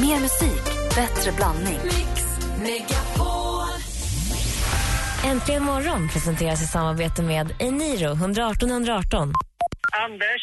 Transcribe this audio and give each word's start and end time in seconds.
Mer 0.00 0.20
musik, 0.20 0.64
bättre 0.94 1.32
blandning. 1.32 1.78
Äntligen 5.24 5.62
morgon 5.62 6.08
presenteras 6.08 6.62
i 6.62 6.66
samarbete 6.66 7.22
med 7.22 7.54
Eniro 7.58 8.12
118 8.12 8.70
118. 8.70 9.32
Anders, 10.04 10.42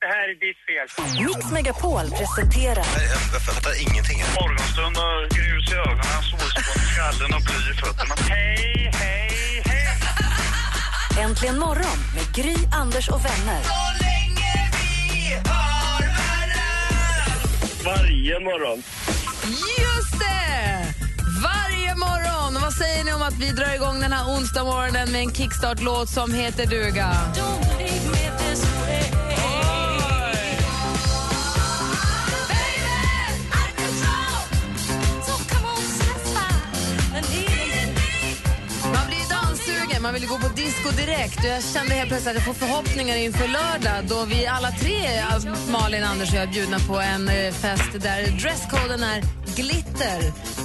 det 0.00 0.06
här 0.06 0.28
är 0.28 0.34
ditt 0.46 0.60
fel. 0.66 1.26
Mix 1.26 1.52
Megapol 1.52 2.10
presenterar 2.10 2.84
Jag 3.32 3.42
fattar 3.42 3.82
ingenting. 3.82 4.18
Morgonstund 4.40 4.96
och 4.96 5.36
grus 5.36 5.72
i 5.72 5.74
ögonen, 5.74 6.22
solspån 6.30 6.82
i 6.82 6.86
skallen 6.92 7.34
och 7.34 7.42
bly 7.42 7.70
i 7.72 7.74
fötterna. 7.74 8.14
Hej, 8.28 8.90
hej, 8.94 9.62
hej! 9.64 11.24
Äntligen 11.24 11.58
morgon 11.58 11.98
med 12.14 12.34
Gry, 12.34 12.56
Anders 12.72 13.08
och 13.08 13.24
vänner. 13.24 13.62
Varje 17.88 18.40
morgon. 18.40 18.82
Just 19.80 20.12
det! 20.18 20.94
Varje 21.42 21.94
morgon. 21.94 22.62
Vad 22.62 22.72
säger 22.72 23.04
ni 23.04 23.12
om 23.12 23.22
att 23.22 23.38
vi 23.40 23.50
drar 23.50 23.74
igång 23.74 24.00
den 24.00 24.12
här 24.12 24.24
onsdag 24.36 24.64
morgonen 24.64 25.12
med 25.12 25.20
en 25.20 25.34
kickstart-låt 25.34 26.08
som 26.08 26.32
heter 26.32 26.66
duga? 26.66 27.10
Danssugen, 39.98 40.02
man 40.02 40.14
vill 40.14 40.22
ju 40.22 40.28
gå 40.28 40.38
på 40.38 40.48
disco 40.54 40.90
direkt. 40.90 41.38
Och 41.38 41.44
jag 41.44 41.62
kände 41.62 41.94
helt 41.94 42.08
plötsligt 42.08 42.36
att 42.36 42.46
jag 42.46 42.56
får 42.56 42.66
förhoppningar 42.66 43.16
inför 43.16 43.48
lördag 43.48 44.04
då 44.08 44.24
vi 44.24 44.46
alla 44.46 44.70
tre, 44.70 45.18
alltså 45.30 45.48
Malin, 45.70 46.04
Anders 46.04 46.30
och 46.30 46.36
jag, 46.36 46.42
är 46.42 46.52
bjudna 46.52 46.78
på 46.78 46.98
en 47.00 47.28
eh, 47.28 47.52
fest 47.52 47.92
där 47.92 48.20
dresskoden 48.42 49.02
är 49.02 49.22
glitter 49.56 50.18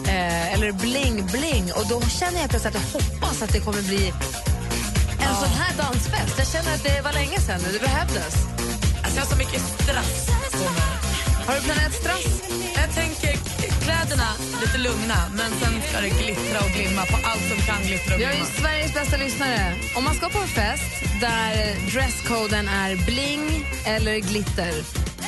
eh, 0.08 0.54
eller 0.54 0.72
bling-bling. 0.72 1.72
Och 1.78 1.86
då 1.90 2.02
känner 2.02 2.42
jag 2.42 2.50
plötsligt 2.50 2.76
att 2.76 2.82
jag 2.82 3.00
hoppas 3.00 3.42
att 3.42 3.54
det 3.54 3.60
kommer 3.60 3.82
bli 3.82 4.14
en 5.28 5.36
sån 5.36 5.54
här 5.60 5.74
dansfest. 5.78 6.36
Jag 6.38 6.48
känner 6.48 6.76
att 6.76 6.84
det 6.84 7.02
var 7.02 7.14
länge 7.14 7.40
sedan 7.40 7.60
nu, 7.64 7.70
det 7.78 7.80
behövdes. 7.80 8.34
Alltså 9.04 9.16
jag 9.18 9.24
har 9.26 9.32
så 9.36 9.38
mycket 9.38 9.62
strass 9.62 10.28
på 10.52 10.68
mig. 10.78 10.94
Har 11.48 11.56
du 11.56 11.62
planerat 11.62 11.94
strass? 11.94 12.26
Jag 12.76 12.96
tänker 12.96 13.53
kläderna 13.84 14.30
lite 14.62 14.78
lugna, 14.78 15.20
men 15.38 15.52
sen 15.60 15.74
ska 15.88 16.02
det 16.02 16.10
glittra 16.10 16.60
och 16.66 16.72
glimma 16.76 17.06
på 17.06 17.18
allt 17.30 17.46
som 17.52 17.58
kan 17.70 17.82
glittra 17.88 18.16
och 18.16 18.20
Vi 18.22 18.26
har 18.26 18.32
ju 18.32 18.38
glimma. 18.38 18.60
Sveriges 18.62 18.94
bästa 18.94 19.18
lyssnare. 19.18 19.76
Om 19.96 20.04
man 20.04 20.16
ska 20.16 20.30
på 20.30 20.40
en 20.40 20.48
fest 20.48 20.94
där 21.22 21.54
dresskoden 21.92 22.68
är 22.68 23.06
bling 23.06 23.66
eller 23.86 24.20
glitter, 24.20 24.74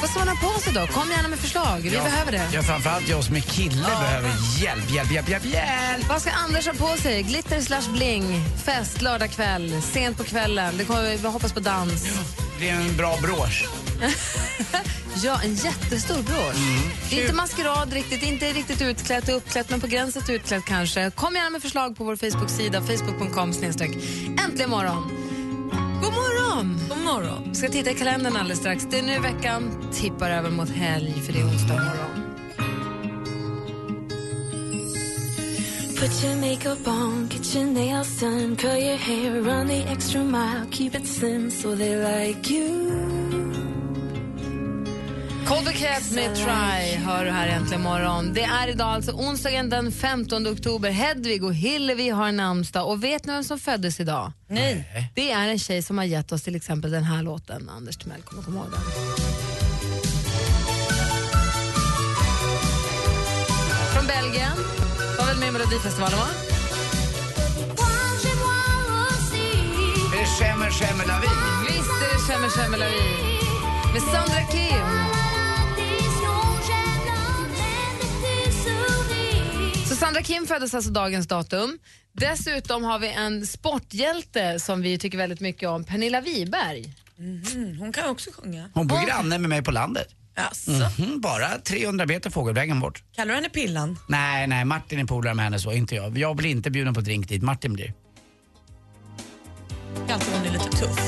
vad 0.01 0.09
ska 0.09 0.19
man 0.19 0.27
ha 0.27 0.53
på 0.53 0.59
sig 0.59 0.73
då? 0.73 0.87
Kom 0.87 1.09
gärna 1.11 1.27
med 1.27 1.39
förslag. 1.39 1.79
Vi 1.81 1.89
behöver 1.89 2.31
det. 2.31 2.49
Ja, 2.53 2.61
framförallt 2.61 3.09
jag 3.09 3.23
som 3.23 3.35
är 3.35 3.39
kille 3.39 3.81
behöver 3.81 4.29
hjälp, 4.61 4.91
hjälp, 4.91 5.11
hjälp, 5.11 5.29
hjälp, 5.29 5.45
hjälp! 5.45 6.09
Vad 6.09 6.21
ska 6.21 6.31
Anders 6.31 6.67
ha 6.67 6.73
på 6.73 6.97
sig? 6.97 7.23
Glitter 7.23 7.61
slash 7.61 7.91
bling. 7.93 8.45
Fest 8.65 9.01
lördag 9.01 9.31
kväll, 9.31 9.81
sent 9.81 10.17
på 10.17 10.23
kvällen. 10.23 10.73
Det 10.77 10.85
kommer, 10.85 11.17
vi 11.17 11.27
hoppas 11.27 11.53
på 11.53 11.59
dans. 11.59 12.03
Det 12.03 12.09
blir 12.57 12.69
en 12.69 12.97
bra 12.97 13.17
brosch. 13.21 13.67
Ja, 15.23 15.41
en 15.43 15.55
jättestor 15.55 16.23
brosch. 16.23 16.89
Det 17.09 17.17
är 17.17 17.21
inte 17.21 17.33
maskerad 17.33 17.93
riktigt, 17.93 18.23
inte 18.23 18.45
riktigt 18.45 18.81
utklätt 18.81 19.29
och 19.29 19.35
uppklätt, 19.35 19.69
men 19.69 19.81
på 19.81 19.87
gränsen 19.87 20.23
till 20.23 20.35
utklätt 20.35 20.65
kanske. 20.65 21.11
Kom 21.11 21.35
gärna 21.35 21.49
med 21.49 21.61
förslag 21.61 21.97
på 21.97 22.03
vår 22.03 22.15
Facebook-sida, 22.15 22.81
facebook.com 22.81 23.53
snedstreck 23.53 23.91
äntligen 24.45 24.69
morgon. 24.69 25.11
God 26.03 26.13
morgon! 26.13 26.79
God 26.89 26.97
morgon. 26.97 27.43
Vi 27.49 27.55
ska 27.55 27.67
titta 27.67 27.91
i 27.91 27.93
kalendern 27.93 28.37
alldeles 28.37 28.59
strax. 28.59 28.87
Det 28.91 28.99
är 28.99 29.03
nu 29.03 29.19
veckan 29.19 29.89
tippar 29.93 30.31
över 30.31 30.49
mot 30.49 30.69
helg, 30.69 31.13
för 31.25 31.33
det 31.33 31.39
är 31.39 31.45
onsdag 31.45 31.73
morgon. 31.73 32.24
Put 35.95 36.23
your 36.23 36.35
makeup 36.35 36.88
on, 36.88 37.27
get 37.29 37.55
your 37.55 37.65
nails 37.65 38.19
done, 38.19 38.55
curl 38.55 38.77
your 38.77 38.97
hair, 38.97 39.41
run 39.41 39.67
the 39.67 39.83
extra 39.89 40.23
mile, 40.23 40.66
keep 40.72 40.95
it 40.95 41.07
slim 41.07 41.50
so 41.50 41.75
they 41.75 41.95
like 41.95 42.51
you. 42.51 42.91
Cold 45.47 45.73
Cat 45.73 46.11
med 46.11 46.35
Try 46.35 46.95
hör 46.95 47.25
du 47.25 47.31
här 47.31 47.47
äntligen 47.47 47.81
morgon. 47.81 48.33
Det 48.33 48.44
är 48.44 48.67
idag 48.67 48.88
alltså 48.88 49.11
onsdagen 49.11 49.69
den 49.69 49.91
15 49.91 50.47
oktober. 50.47 50.91
Hedvig 50.91 51.44
och 51.44 51.53
Hillevi 51.56 52.09
har 52.09 52.31
namnsdag. 52.31 52.88
Och 52.88 53.03
vet 53.03 53.25
ni 53.25 53.33
vem 53.33 53.44
som 53.44 53.59
föddes 53.59 54.00
idag? 54.00 54.31
Nej. 54.47 55.12
Det 55.16 55.31
är 55.31 55.47
en 55.47 55.59
tjej 55.59 55.81
som 55.81 55.97
har 55.97 56.06
gett 56.06 56.31
oss 56.31 56.44
till 56.44 56.56
exempel 56.56 56.91
den 56.91 57.03
här 57.03 57.23
låten. 57.23 57.69
Anders 57.69 57.97
Timell 57.97 58.22
kommer 58.22 58.44
komma 58.44 58.57
ihåg 58.57 58.72
den. 58.72 58.81
Från 64.05 64.23
Belgien. 64.23 64.57
Var 65.17 65.25
väl 65.25 65.38
med 65.38 65.49
i 65.49 65.51
Melodifestivalen, 65.51 66.19
va? 66.19 66.27
Är 70.13 70.19
det 70.19 70.25
Schemmer 70.25 70.71
Schemmer 70.71 71.05
La 71.05 71.19
Vie? 71.19 71.29
Visst 71.67 71.89
är 71.89 72.13
det 72.13 72.19
Schemmer 72.19 72.49
Schemmer 72.49 72.77
La 72.77 72.85
Vie. 72.85 73.94
Med 73.94 74.01
Sandra 74.01 74.41
Kim. 74.51 74.85
Så 79.89 79.95
Sandra 79.95 80.21
Kim 80.21 80.47
föddes 80.47 80.73
alltså 80.73 80.91
dagens 80.91 81.27
datum. 81.27 81.79
Dessutom 82.13 82.83
har 82.83 82.99
vi 82.99 83.09
en 83.09 83.47
sporthjälte 83.47 84.59
som 84.59 84.81
vi 84.81 84.97
tycker 84.97 85.17
väldigt 85.17 85.39
mycket 85.39 85.69
om, 85.69 85.83
Pernilla 85.83 86.21
Wiberg. 86.21 86.94
Mm, 87.19 87.77
hon 87.79 87.94
kan 87.94 88.09
också 88.09 88.29
sjunga. 88.33 88.69
Hon 88.73 88.88
bor 88.88 89.05
granne 89.07 89.38
med 89.38 89.49
mig 89.49 89.63
på 89.63 89.71
landet. 89.71 90.07
Alltså. 90.35 90.72
Mhm, 90.72 91.22
bara 91.22 91.47
300 91.57 92.06
meter 92.06 92.29
fågelvägen 92.29 92.79
bort. 92.79 93.03
Kallar 93.16 93.28
du 93.29 93.35
henne 93.35 93.50
Pillan? 93.50 94.00
Nej, 94.07 94.47
nej, 94.47 94.66
Martin 94.66 95.00
är 95.00 95.06
polare 95.06 95.34
med 95.34 95.46
henne 95.46 95.59
så, 95.59 95.72
inte 95.72 95.96
jag. 95.96 96.18
Jag 96.18 96.35
blir 96.35 96.50
inte 96.50 96.72
bjuden 96.72 96.94
på 96.94 97.01
drink 97.01 97.29
dit, 97.29 97.41
Martin 97.44 97.73
blir. 97.73 97.94
Alltid 100.09 100.34
hon 100.34 100.45
är 100.45 100.51
lite 100.53 100.69
tuff. 100.69 101.00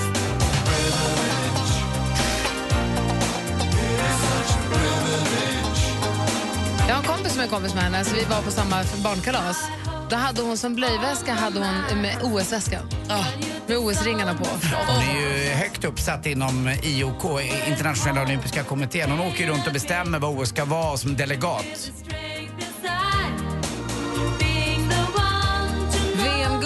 Jag 6.88 6.96
har 6.96 7.02
en 7.02 7.08
kompis 7.08 7.34
som 7.34 7.42
är 7.42 7.48
kompis 7.48 7.74
med 7.74 7.84
henne, 7.84 8.06
så 8.06 8.16
vi 8.16 8.24
var 8.24 8.42
på 8.42 8.52
samma 8.52 8.84
barnkalas. 9.04 9.58
Då 10.10 10.16
hade 10.16 10.42
hon 10.42 10.58
som 10.58 10.76
blöjväska 10.76 11.34
hade 11.34 11.60
hon 11.60 12.02
med 12.02 12.18
OS-väskan. 12.24 12.90
Med 13.68 13.78
OS-ringarna 13.78 14.34
på. 14.34 14.46
Hon 14.88 15.02
är 15.02 15.22
ju 15.22 15.50
högt 15.50 15.86
uppsatt 15.86 16.26
inom 16.26 16.70
IOK, 16.84 17.42
Internationella 17.68 18.22
Olympiska 18.22 18.64
Kommittén. 18.64 19.12
Hon 19.12 19.20
åker 19.20 19.48
runt 19.48 19.68
och 19.68 19.74
bestämmer 19.74 20.20
vad 20.20 20.40
OS 20.40 20.50
ska 20.50 20.66
vara 20.66 20.98
som 20.98 21.16
delegat. 21.16 21.92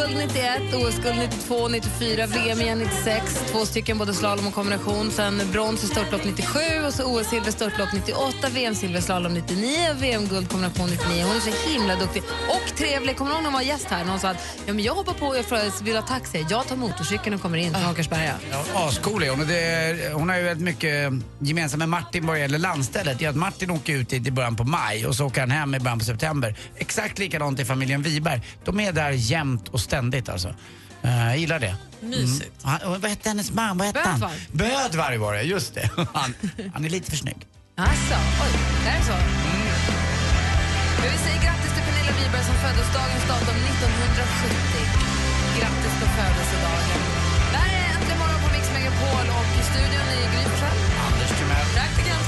VM-guld 0.01 0.17
91, 0.17 0.73
OS-guld 0.73 1.19
92, 1.19 1.67
94, 1.67 2.25
VM 2.25 2.61
igen 2.61 2.79
96. 2.79 3.43
Två 3.51 3.65
stycken, 3.65 3.97
både 3.97 4.13
slalom 4.13 4.47
och 4.47 4.53
kombination. 4.53 5.11
Sen 5.11 5.41
brons 5.51 5.83
i 5.83 5.87
störtlopp 5.87 6.23
97 6.25 6.59
och 6.87 6.93
så 6.93 7.03
OS-silver 7.03 7.51
störtlopp 7.51 7.93
98, 7.93 8.49
VM-silver 8.53 9.01
slalom 9.01 9.33
99 9.33 9.91
och 9.91 10.03
VM-guld 10.03 10.49
kombination 10.49 10.89
99. 10.89 11.23
Hon 11.23 11.35
är 11.35 11.39
så 11.39 11.69
himla 11.69 11.95
duktig 11.95 12.23
och 12.49 12.77
trevlig. 12.77 13.17
Kommer 13.17 13.31
när 13.31 13.43
hon 13.43 13.53
var 13.53 13.61
gäst 13.61 13.85
här? 13.85 14.03
När 14.03 14.11
hon 14.11 14.19
sa 14.19 14.29
att 14.29 14.37
ja, 14.65 14.73
men 14.73 14.83
jag 14.83 14.93
hoppar 14.93 15.13
på 15.13 15.27
och 15.27 15.87
vill 15.87 15.95
ha 15.95 16.01
taxi? 16.01 16.45
Jag 16.49 16.67
tar 16.67 16.75
motorcykeln 16.75 17.35
och 17.35 17.41
kommer 17.41 17.57
in 17.57 17.73
från 17.73 17.91
Åkersberga. 17.91 18.35
Ja, 18.51 18.87
ascool 18.87 19.23
är 19.23 19.29
hon. 19.29 19.47
Det, 19.47 20.13
hon 20.13 20.29
har 20.29 20.37
ju 20.37 20.43
väldigt 20.43 20.65
mycket 20.65 21.13
gemensamt 21.39 21.79
med 21.79 21.89
Martin 21.89 22.27
vad 22.27 22.39
gäller 22.39 22.59
landstället. 22.59 23.19
Det 23.19 23.25
är 23.25 23.29
att 23.29 23.35
Martin 23.35 23.71
åker 23.71 23.93
ut 23.93 24.09
dit 24.09 24.27
i 24.27 24.31
början 24.31 24.55
på 24.55 24.63
maj 24.63 25.05
och 25.05 25.15
så 25.15 25.25
åker 25.25 25.41
han 25.41 25.51
hem 25.51 25.75
i 25.75 25.79
början 25.79 25.99
på 25.99 26.05
september. 26.05 26.55
Exakt 26.77 27.19
likadant 27.19 27.59
i 27.59 27.65
familjen 27.65 28.01
Wiberg. 28.01 28.41
De 28.65 28.79
är 28.79 28.91
där 28.91 29.11
jämt 29.11 29.67
och 29.67 29.79
ständigt 29.91 30.29
alltså. 30.29 30.49
Uh, 31.05 31.27
jag 31.31 31.37
gillar 31.43 31.59
det. 31.67 31.75
Mysigt. 32.13 32.55
Mm. 32.63 32.69
Han, 32.71 33.01
vad 33.01 33.09
hette 33.13 33.29
hennes 33.31 33.49
man? 33.59 33.77
Vad 33.77 33.87
hette 33.87 34.09
han? 34.09 34.19
Bödvar. 34.19 34.35
Bödvar 34.51 35.11
var 35.25 35.33
det, 35.37 35.43
just 35.55 35.71
det. 35.77 35.85
Han, 36.19 36.29
han 36.73 36.81
är 36.87 36.91
lite 36.95 37.07
för 37.11 37.19
snygg. 37.23 37.41
Alltså, 37.89 38.15
oj, 38.43 38.53
det 38.83 38.91
är 38.97 39.01
så. 39.09 39.17
Men 40.99 41.07
vi 41.13 41.17
säger 41.25 41.39
grattis 41.45 41.71
till 41.75 41.83
Pernilla 41.87 42.13
Wiberg 42.19 42.45
som 42.51 42.57
föddes 42.65 42.87
dagens 42.99 43.25
datum 43.31 43.57
1970. 43.71 45.57
Grattis 45.57 45.93
på 46.01 46.07
födelsedagen. 46.17 46.99
Det 47.51 47.59
här 47.63 47.71
är 47.79 47.85
Äntligen 47.95 48.19
morgon 48.23 48.39
på 48.45 48.49
Mix 48.55 48.65
Megapol 48.75 49.25
och 49.39 49.49
i 49.61 49.63
studion 49.71 50.07
i 50.17 50.19
Gry. 50.33 50.45
Anders 51.07 51.31
Timell. 51.39 51.67
Praktikant 51.77 52.25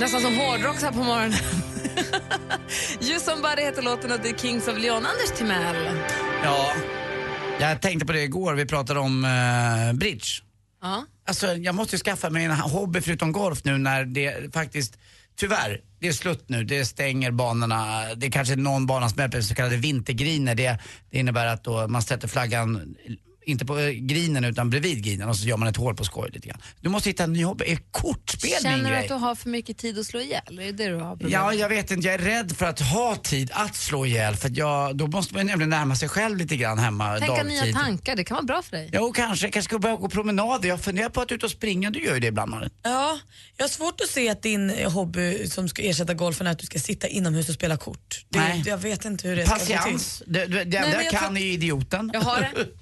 Nästan 0.00 0.20
som 0.20 0.36
hårdrock 0.36 0.82
här 0.82 0.92
på 0.92 0.98
morgonen. 0.98 1.32
Just 3.00 3.26
Somebody 3.26 3.62
heter 3.62 3.82
låten 3.82 4.12
och 4.12 4.18
det 4.22 4.28
är 4.28 4.38
Kings 4.38 4.68
of 4.68 4.78
Leon. 4.78 4.96
Anders 4.96 5.38
Timell. 5.38 5.76
Ja, 6.44 6.72
jag 7.60 7.82
tänkte 7.82 8.06
på 8.06 8.12
det 8.12 8.22
igår. 8.22 8.54
Vi 8.54 8.66
pratade 8.66 9.00
om 9.00 9.24
uh, 9.24 9.98
bridge. 9.98 10.26
Ja. 10.82 11.04
Alltså, 11.28 11.46
jag 11.46 11.74
måste 11.74 11.96
ju 11.96 12.00
skaffa 12.00 12.30
mig 12.30 12.44
en 12.44 12.50
hobby 12.50 13.00
förutom 13.00 13.32
golf 13.32 13.64
nu 13.64 13.78
när 13.78 14.04
det 14.04 14.54
faktiskt 14.54 14.98
tyvärr, 15.36 15.80
det 16.00 16.08
är 16.08 16.12
slut 16.12 16.44
nu. 16.46 16.64
Det 16.64 16.84
stänger 16.84 17.30
banorna. 17.30 18.04
Det 18.14 18.26
är 18.26 18.30
kanske 18.30 18.56
någon 18.56 18.86
bana 18.86 19.08
som 19.08 19.20
är 19.20 19.40
så 19.40 19.54
kallade 19.54 19.76
vintergriner. 19.76 20.54
Det, 20.54 20.78
det 21.10 21.18
innebär 21.18 21.46
att 21.46 21.64
då 21.64 21.88
man 21.88 22.02
sätter 22.02 22.28
flaggan 22.28 22.94
inte 23.46 23.64
på 23.66 23.78
eh, 23.78 23.90
grinen 23.90 24.44
utan 24.44 24.70
bredvid 24.70 25.04
grinen 25.04 25.28
och 25.28 25.36
så 25.36 25.48
gör 25.48 25.56
man 25.56 25.68
ett 25.68 25.76
hål 25.76 25.94
på 25.96 26.04
skoj 26.04 26.30
lite 26.32 26.48
grann. 26.48 26.58
Du 26.80 26.88
måste 26.88 27.08
hitta 27.08 27.24
en 27.24 27.32
ny 27.32 27.44
hobby. 27.44 27.64
Är 27.68 27.78
kortspel 27.90 28.50
min 28.50 28.60
Känner 28.62 28.84
du 28.84 28.90
grej? 28.90 28.98
att 29.02 29.08
du 29.08 29.14
har 29.14 29.34
för 29.34 29.48
mycket 29.48 29.78
tid 29.78 29.98
att 29.98 30.06
slå 30.06 30.20
ihjäl? 30.20 30.58
Är 30.58 30.62
det 30.64 30.72
det 30.72 30.88
du 30.88 30.94
har 30.96 31.10
problem 31.16 31.32
Ja, 31.32 31.54
jag 31.54 31.68
vet 31.68 31.90
inte. 31.90 32.06
Jag 32.06 32.14
är 32.14 32.18
rädd 32.18 32.56
för 32.56 32.66
att 32.66 32.80
ha 32.80 33.16
tid 33.16 33.50
att 33.52 33.76
slå 33.76 34.06
ihjäl. 34.06 34.36
För 34.36 34.48
att 34.48 34.56
jag, 34.56 34.96
då 34.96 35.06
måste 35.06 35.34
man 35.34 35.46
nämligen 35.46 35.70
närma 35.70 35.96
sig 35.96 36.08
själv 36.08 36.36
lite 36.36 36.56
grann 36.56 36.78
hemma 36.78 37.18
Tänka 37.18 37.26
dagtid. 37.34 37.46
nya 37.64 37.72
tankar, 37.74 38.16
det 38.16 38.24
kan 38.24 38.34
vara 38.34 38.44
bra 38.44 38.62
för 38.62 38.76
dig. 38.76 38.90
Jo, 38.92 39.12
kanske. 39.12 39.46
Jag 39.46 39.52
kanske 39.52 39.68
ska 39.68 39.78
börja 39.78 39.96
gå 39.96 40.08
promenader. 40.08 40.68
Jag 40.68 40.80
funderar 40.80 41.08
på 41.08 41.20
att 41.20 41.32
ut 41.32 41.42
och 41.42 41.50
springa. 41.50 41.90
Du 41.90 42.04
gör 42.04 42.14
ju 42.14 42.20
det 42.20 42.26
ibland, 42.26 42.50
Malin. 42.50 42.70
Ja, 42.82 43.18
jag 43.56 43.64
har 43.64 43.68
svårt 43.68 44.00
att 44.00 44.08
se 44.10 44.28
att 44.28 44.42
din 44.42 44.70
hobby 44.86 45.46
som 45.48 45.68
ska 45.68 45.82
ersätta 45.82 46.14
golfen 46.14 46.46
är 46.46 46.50
att 46.50 46.58
du 46.58 46.66
ska 46.66 46.78
sitta 46.78 47.08
inomhus 47.08 47.48
och 47.48 47.54
spela 47.54 47.76
kort. 47.76 48.24
Det, 48.28 48.38
Nej. 48.38 48.62
Jag 48.66 48.78
vet 48.78 49.04
inte 49.04 49.28
hur 49.28 49.36
det 49.36 49.46
ska 49.46 49.54
gå 49.54 49.60
till. 49.64 49.76
Patiens. 49.76 50.22
Det, 50.26 50.46
det, 50.46 50.64
det 50.64 50.76
jag 50.78 51.10
kan 51.10 51.20
tror- 51.24 51.36
är 51.36 51.40
ju 51.40 51.52
idioten. 51.52 52.10
Jag 52.14 52.20
har 52.20 52.40
det. 52.40 52.50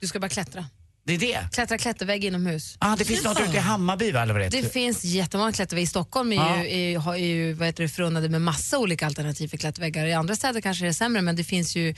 Du 0.00 0.06
ska 0.06 0.20
bara 0.20 0.28
klättra. 0.28 0.66
Det 1.04 1.14
är 1.14 1.18
det. 1.18 1.48
Klättra 1.52 1.78
klättervägg 1.78 2.24
inomhus. 2.24 2.76
Ah, 2.78 2.96
det 2.96 3.04
finns 3.04 3.24
något 3.24 3.40
ute 3.40 3.56
i 3.56 3.60
Hammarby, 3.60 4.12
va, 4.12 4.22
eller 4.22 4.32
vad 4.34 4.42
det 4.42 4.48
Det 4.48 4.72
finns 4.72 5.04
jättemånga 5.04 5.52
klätterväggar. 5.52 5.82
I 5.82 5.86
Stockholm 5.86 6.32
är 6.32 6.36
Ja. 6.36 6.64
ju, 6.64 6.92
är, 6.94 7.12
är 7.14 7.16
ju 7.16 7.52
vad 7.52 7.66
heter 7.68 7.82
det, 7.82 7.88
förunnade 7.88 8.28
med 8.28 8.42
massa 8.42 8.78
olika 8.78 9.06
alternativ 9.06 9.48
för 9.48 9.56
klätterväggar. 9.56 10.06
I 10.06 10.12
andra 10.12 10.36
städer 10.36 10.60
kanske 10.60 10.84
det 10.84 10.88
är 10.88 10.92
sämre 10.92 11.22
men 11.22 11.36
det 11.36 11.44
finns 11.44 11.76
ju 11.76 11.94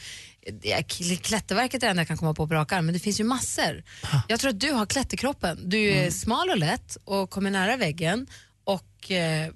Klätterverket 1.23 1.83
är 1.83 1.87
det 1.87 1.91
enda 1.91 2.00
jag 2.00 2.09
kan 2.09 2.17
komma 2.17 2.35
på 2.35 2.47
på 2.49 2.55
rak 2.55 2.73
arm, 2.73 2.87
men 2.87 2.93
det 2.95 3.00
finns 3.00 3.21
ju 3.21 3.25
massor. 3.25 3.83
Jag 4.29 4.41
tror 4.41 4.49
att 4.50 4.61
du 4.61 4.73
har 4.73 4.87
klätterkroppen. 4.87 5.69
Du 5.69 5.89
är 5.91 5.99
Mm. 5.99 6.11
smal 6.11 6.50
och 6.50 6.59
lätt 6.59 6.97
och 7.05 7.31
kommer 7.31 7.50
nära 7.50 7.77
väggen. 7.77 8.27
Och, 8.69 9.11
eh, 9.11 9.49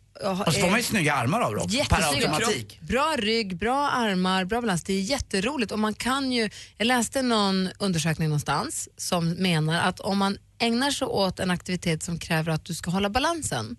Och 0.47 0.53
så 0.55 0.61
får 0.61 0.71
man 0.71 0.79
ju 0.79 0.83
snygga 0.83 1.15
armar 1.15 1.41
av 1.41 1.55
dem. 1.55 1.69
Per 1.89 2.03
automatik. 2.03 2.81
Bra 2.81 3.17
rygg, 3.19 3.57
bra 3.57 3.89
armar, 3.91 4.45
bra 4.45 4.61
balans. 4.61 4.83
Det 4.85 4.93
är 4.93 5.01
jätteroligt. 5.01 5.73
Och 5.73 5.79
man 5.79 5.95
kan 5.95 6.33
ju, 6.33 6.51
jag 6.79 6.87
läste 6.87 7.23
någon 7.23 7.69
undersökning 7.79 8.29
någonstans 8.29 8.89
som 8.97 9.31
menar 9.31 9.81
att 9.81 10.01
om 10.01 10.19
man 10.19 10.39
ägnar 10.59 10.91
sig 10.91 11.07
åt 11.07 11.41
en 11.41 11.51
aktivitet 11.51 12.03
som 12.03 12.19
kräver 12.19 12.53
att 12.53 12.65
du 12.65 12.75
ska 12.75 12.91
hålla 12.91 13.11
balansen 13.11 13.77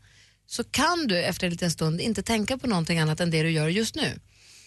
så 0.48 0.64
kan 0.64 1.08
du 1.08 1.24
efter 1.24 1.48
en 1.48 1.52
liten 1.52 1.72
stund 1.72 2.02
inte 2.02 2.24
tänka 2.24 2.58
på 2.58 2.68
någonting 2.68 3.00
annat 3.00 3.20
än 3.20 3.32
det 3.32 3.44
du 3.44 3.50
gör 3.52 3.68
just 3.68 3.96
nu. 3.96 4.20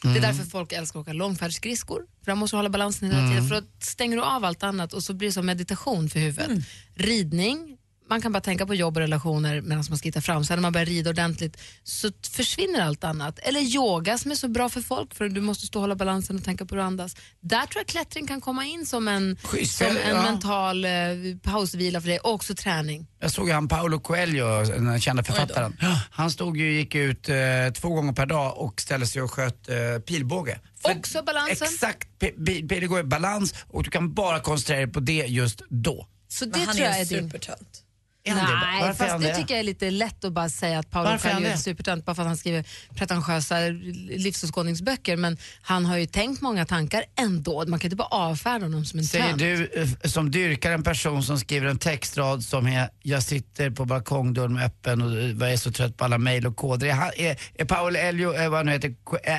Det 0.03 0.09
är 0.19 0.21
därför 0.21 0.45
folk 0.45 0.73
älskar 0.73 1.01
att 1.01 1.05
åka 1.05 1.13
långfärdsskridskor. 1.13 2.03
För 2.25 2.31
där 2.33 2.35
måste 2.35 2.57
du 2.57 2.59
hålla 2.59 2.71
balansen 2.71 3.11
hela 3.11 3.29
tiden. 3.29 3.49
För 3.49 3.61
då 3.61 3.67
stänger 3.81 4.17
du 4.17 4.23
av 4.23 4.45
allt 4.45 4.63
annat 4.63 4.93
och 4.93 5.03
så 5.05 5.15
blir 5.15 5.29
det 5.29 5.33
som 5.33 5.47
meditation 5.47 6.09
för 6.11 6.21
huvudet. 6.21 6.51
Ridning, 6.95 7.76
man 8.09 8.21
kan 8.23 8.33
bara 8.33 8.41
tänka 8.41 8.67
på 8.67 8.75
jobb 8.75 8.97
och 8.97 9.01
relationer 9.01 9.61
medan 9.61 9.85
man 9.89 9.99
skrittar 9.99 10.21
fram. 10.21 10.45
Sen 10.45 10.57
när 10.57 10.63
man 10.63 10.73
börjar 10.73 10.87
rida 10.87 11.11
ordentligt 11.11 11.57
så 11.85 12.11
försvinner 12.31 12.81
allt 12.81 13.05
annat. 13.05 13.39
Eller 13.39 13.61
yoga 13.61 14.19
som 14.19 14.31
är 14.31 14.35
så 14.35 14.49
bra 14.49 14.69
för 14.69 14.81
folk 14.81 15.15
för 15.15 15.29
du 15.29 15.41
måste 15.41 15.67
stå 15.67 15.79
och 15.79 15.81
hålla 15.81 15.95
balansen 15.95 16.37
och 16.37 16.45
tänka 16.45 16.67
på 16.67 16.75
hur 16.75 16.83
du 16.83 16.87
andas. 16.87 17.17
Där 17.41 17.67
tror 17.67 17.81
jag 17.81 17.87
klättring 17.87 18.27
kan 18.27 18.41
komma 18.41 18.65
in 18.65 18.87
som 18.87 19.09
en, 19.09 19.37
Schysst, 19.43 19.79
som 19.79 19.87
en 19.87 19.97
ja. 20.17 20.23
mental 20.23 20.85
eh, 20.85 20.91
pausvila 21.43 22.01
för 22.01 22.09
dig 22.09 22.19
och 22.19 22.33
också 22.33 22.55
träning. 22.55 23.07
Jag 23.21 23.31
såg 23.31 23.47
ju 23.49 23.53
han 23.55 23.69
Paolo 23.69 24.01
Coelho, 24.01 24.65
den 24.65 25.01
kända 25.01 25.25
författaren. 25.25 25.77
Han 26.11 26.31
stod 26.31 26.57
ju, 26.57 26.73
gick 26.73 26.95
ut 26.95 27.29
eh, 27.29 27.37
två 27.75 27.89
gånger 27.89 28.13
per 28.13 28.27
dag 28.27 28.59
och 28.59 28.81
ställde 28.81 29.07
sig 29.07 29.23
och 29.23 29.31
sköt 29.31 29.69
eh, 29.69 29.77
pilbåge. 30.07 30.61
För 30.83 30.97
Också 30.99 31.23
balansen. 31.23 31.69
Exakt, 31.73 32.09
pi- 32.21 32.45
pi- 32.47 32.69
pilbåge, 32.69 33.05
balans 33.05 33.55
och 33.69 33.83
du 33.83 33.91
kan 33.91 34.15
bara 34.15 34.41
koncentrera 34.41 34.79
dig 34.81 34.93
på 34.93 35.01
det 35.01 35.13
just 35.27 35.63
då. 35.69 36.07
Så 36.29 36.45
det 36.45 36.51
Men 36.51 36.61
han 36.67 36.77
tror 36.77 36.87
är 36.87 36.91
jag 36.91 37.01
är 37.01 37.05
supertönt. 37.05 37.83
Nej, 38.35 38.95
fast 38.95 39.21
det 39.21 39.35
tycker 39.35 39.55
jag 39.55 39.59
är 39.59 39.65
lite 39.65 39.91
lätt 39.91 40.25
att 40.25 40.33
bara 40.33 40.49
säga 40.49 40.79
att 40.79 40.91
Paolo 40.91 41.19
Coelho 41.19 41.47
är 41.47 41.57
supertönt 41.57 42.05
bara 42.05 42.15
för 42.15 42.23
att 42.23 42.29
han 42.29 42.37
skriver 42.37 42.65
pretentiösa 42.95 43.57
livsåskådningsböcker. 44.11 45.17
Men 45.17 45.37
han 45.63 45.87
har 45.87 45.97
ju 45.97 46.07
tänkt 46.07 46.41
många 46.43 46.67
tankar 46.67 47.05
ändå. 47.19 47.65
Man 47.69 47.79
kan 47.81 47.87
inte 47.87 47.97
bara 47.97 48.09
avfärda 48.09 48.65
honom 48.65 48.85
som 48.85 48.99
en 48.99 49.05
Säger 49.05 49.27
tönt. 49.29 49.39
du 49.39 49.71
eh, 50.05 50.11
som 50.11 50.31
dyrkar 50.31 50.73
en 50.73 50.83
person 50.83 51.23
som 51.23 51.39
skriver 51.39 51.67
en 51.67 51.79
textrad 51.79 52.45
som 52.45 52.67
är 52.67 52.89
“Jag 53.03 53.23
sitter 53.23 53.71
på 53.71 53.85
balkongdörren 53.85 54.59
öppen 54.59 55.03
och 55.03 55.13
eh, 55.19 55.31
jag 55.31 55.53
är 55.53 55.57
så 55.57 55.73
trött 55.73 55.97
på 55.97 56.05
alla 56.05 56.19
mejl 56.19 56.47
och 56.47 56.57
koder”. 56.57 56.87
Är, 56.87 56.93
han- 56.93 57.11
är, 57.17 57.37
är 57.55 57.65
Paolo 57.65 57.97
Elio, 57.99 58.35
eh, 58.35 58.49
vad 58.49 58.59
han 58.59 58.67
nu 58.67 58.73
heter, 58.73 58.95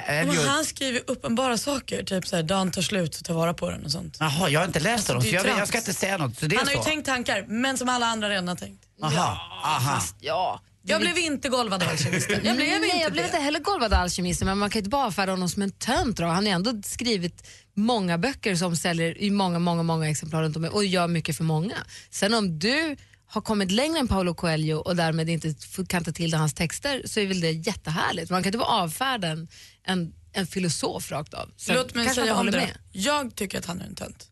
Elio? 0.08 0.34
Men 0.34 0.48
han 0.48 0.66
skriver 0.66 1.02
uppenbara 1.08 1.58
saker, 1.58 2.04
typ 2.04 2.28
såhär 2.28 2.44
dagen 2.44 2.72
tar 2.72 2.82
slut, 2.82 3.14
så 3.16 3.24
ta 3.24 3.34
vara 3.34 3.54
på 3.54 3.70
den 3.70 3.86
och 3.86 3.92
sånt. 3.92 4.18
Jaha, 4.20 4.50
jag 4.50 4.60
har 4.60 4.66
inte 4.68 4.80
läst 4.80 5.08
honom 5.08 5.24
det 5.24 5.36
är 5.36 5.40
så 5.40 5.48
jag, 5.48 5.60
jag 5.60 5.68
ska 5.68 5.78
inte 5.78 5.94
säga 5.94 6.18
något. 6.18 6.38
Så 6.40 6.46
det 6.46 6.56
är 6.56 6.58
Han 6.58 6.68
har 6.68 6.74
så. 6.74 6.80
ju 6.80 6.84
tänkt 6.84 7.06
tankar, 7.06 7.46
men 7.48 7.78
som 7.78 7.90
alla 7.90 8.06
andra 8.06 8.30
redan 8.30 8.48
har 8.48 8.56
tänkt. 8.56 8.77
Aha, 9.02 9.38
aha. 9.64 10.02
Ja. 10.20 10.62
Jag 10.84 11.02
blev 11.02 11.18
inte 11.18 11.50
golvad 11.50 11.84
av 11.84 11.90
alkemisten. 11.92 12.40
Jag 12.44 12.56
blev 12.56 12.68
Nej, 12.68 12.76
inte 12.86 12.98
jag 12.98 13.12
blev 13.12 13.24
det. 13.24 13.28
inte 13.30 13.38
heller 13.44 13.60
golvad 13.60 13.94
av 13.94 14.00
alkemisten 14.00 14.46
men 14.46 14.58
man 14.58 14.70
kan 14.70 14.80
ju 14.80 14.80
inte 14.80 14.90
bara 14.90 15.06
avfärda 15.06 15.32
honom 15.32 15.50
som 15.50 15.62
en 15.62 15.72
tönt. 15.72 16.18
då. 16.18 16.24
Han 16.26 16.46
har 16.46 16.54
ändå 16.54 16.82
skrivit 16.86 17.48
många 17.74 18.18
böcker 18.18 18.56
som 18.56 18.76
säljer 18.76 19.18
i 19.22 19.30
många, 19.32 19.60
många, 19.60 19.84
många 19.84 20.10
exemplar 20.10 20.42
runt 20.44 20.56
om 20.56 20.66
i- 20.66 20.70
och 20.70 20.86
gör 20.86 21.08
mycket 21.08 21.38
för 21.38 21.44
många. 21.44 21.76
Sen 22.10 22.34
om 22.34 22.60
du 22.60 22.96
har 23.30 23.42
kommit 23.42 23.72
längre 23.72 24.00
än 24.00 24.08
Paolo 24.08 24.34
Coelho 24.34 24.78
och 24.78 24.96
därmed 24.96 25.30
inte 25.30 25.54
kan 25.88 26.04
ta 26.04 26.12
till 26.12 26.32
dig 26.32 26.40
hans 26.40 26.54
texter 26.54 27.02
så 27.06 27.20
är 27.20 27.28
väl 27.28 27.40
det 27.42 27.52
jättehärligt. 27.52 28.30
Man 28.32 28.44
kan 28.44 28.48
inte 28.48 28.58
bara 28.58 28.68
avfärda 28.84 29.28
en, 29.28 29.48
en, 29.84 30.14
en 30.34 30.48
filosof 30.48 31.12
rakt 31.12 31.34
av. 31.34 31.50
Sen 31.58 31.76
Låt 31.76 31.96
mig 31.96 32.10
säga 32.10 32.36
om 32.36 32.46
det. 32.46 32.52
med. 32.58 32.78
Jag 32.92 33.36
tycker 33.36 33.58
att 33.60 33.66
han 33.66 33.82
är 33.82 33.86
en 33.86 33.96
tönt. 33.96 34.28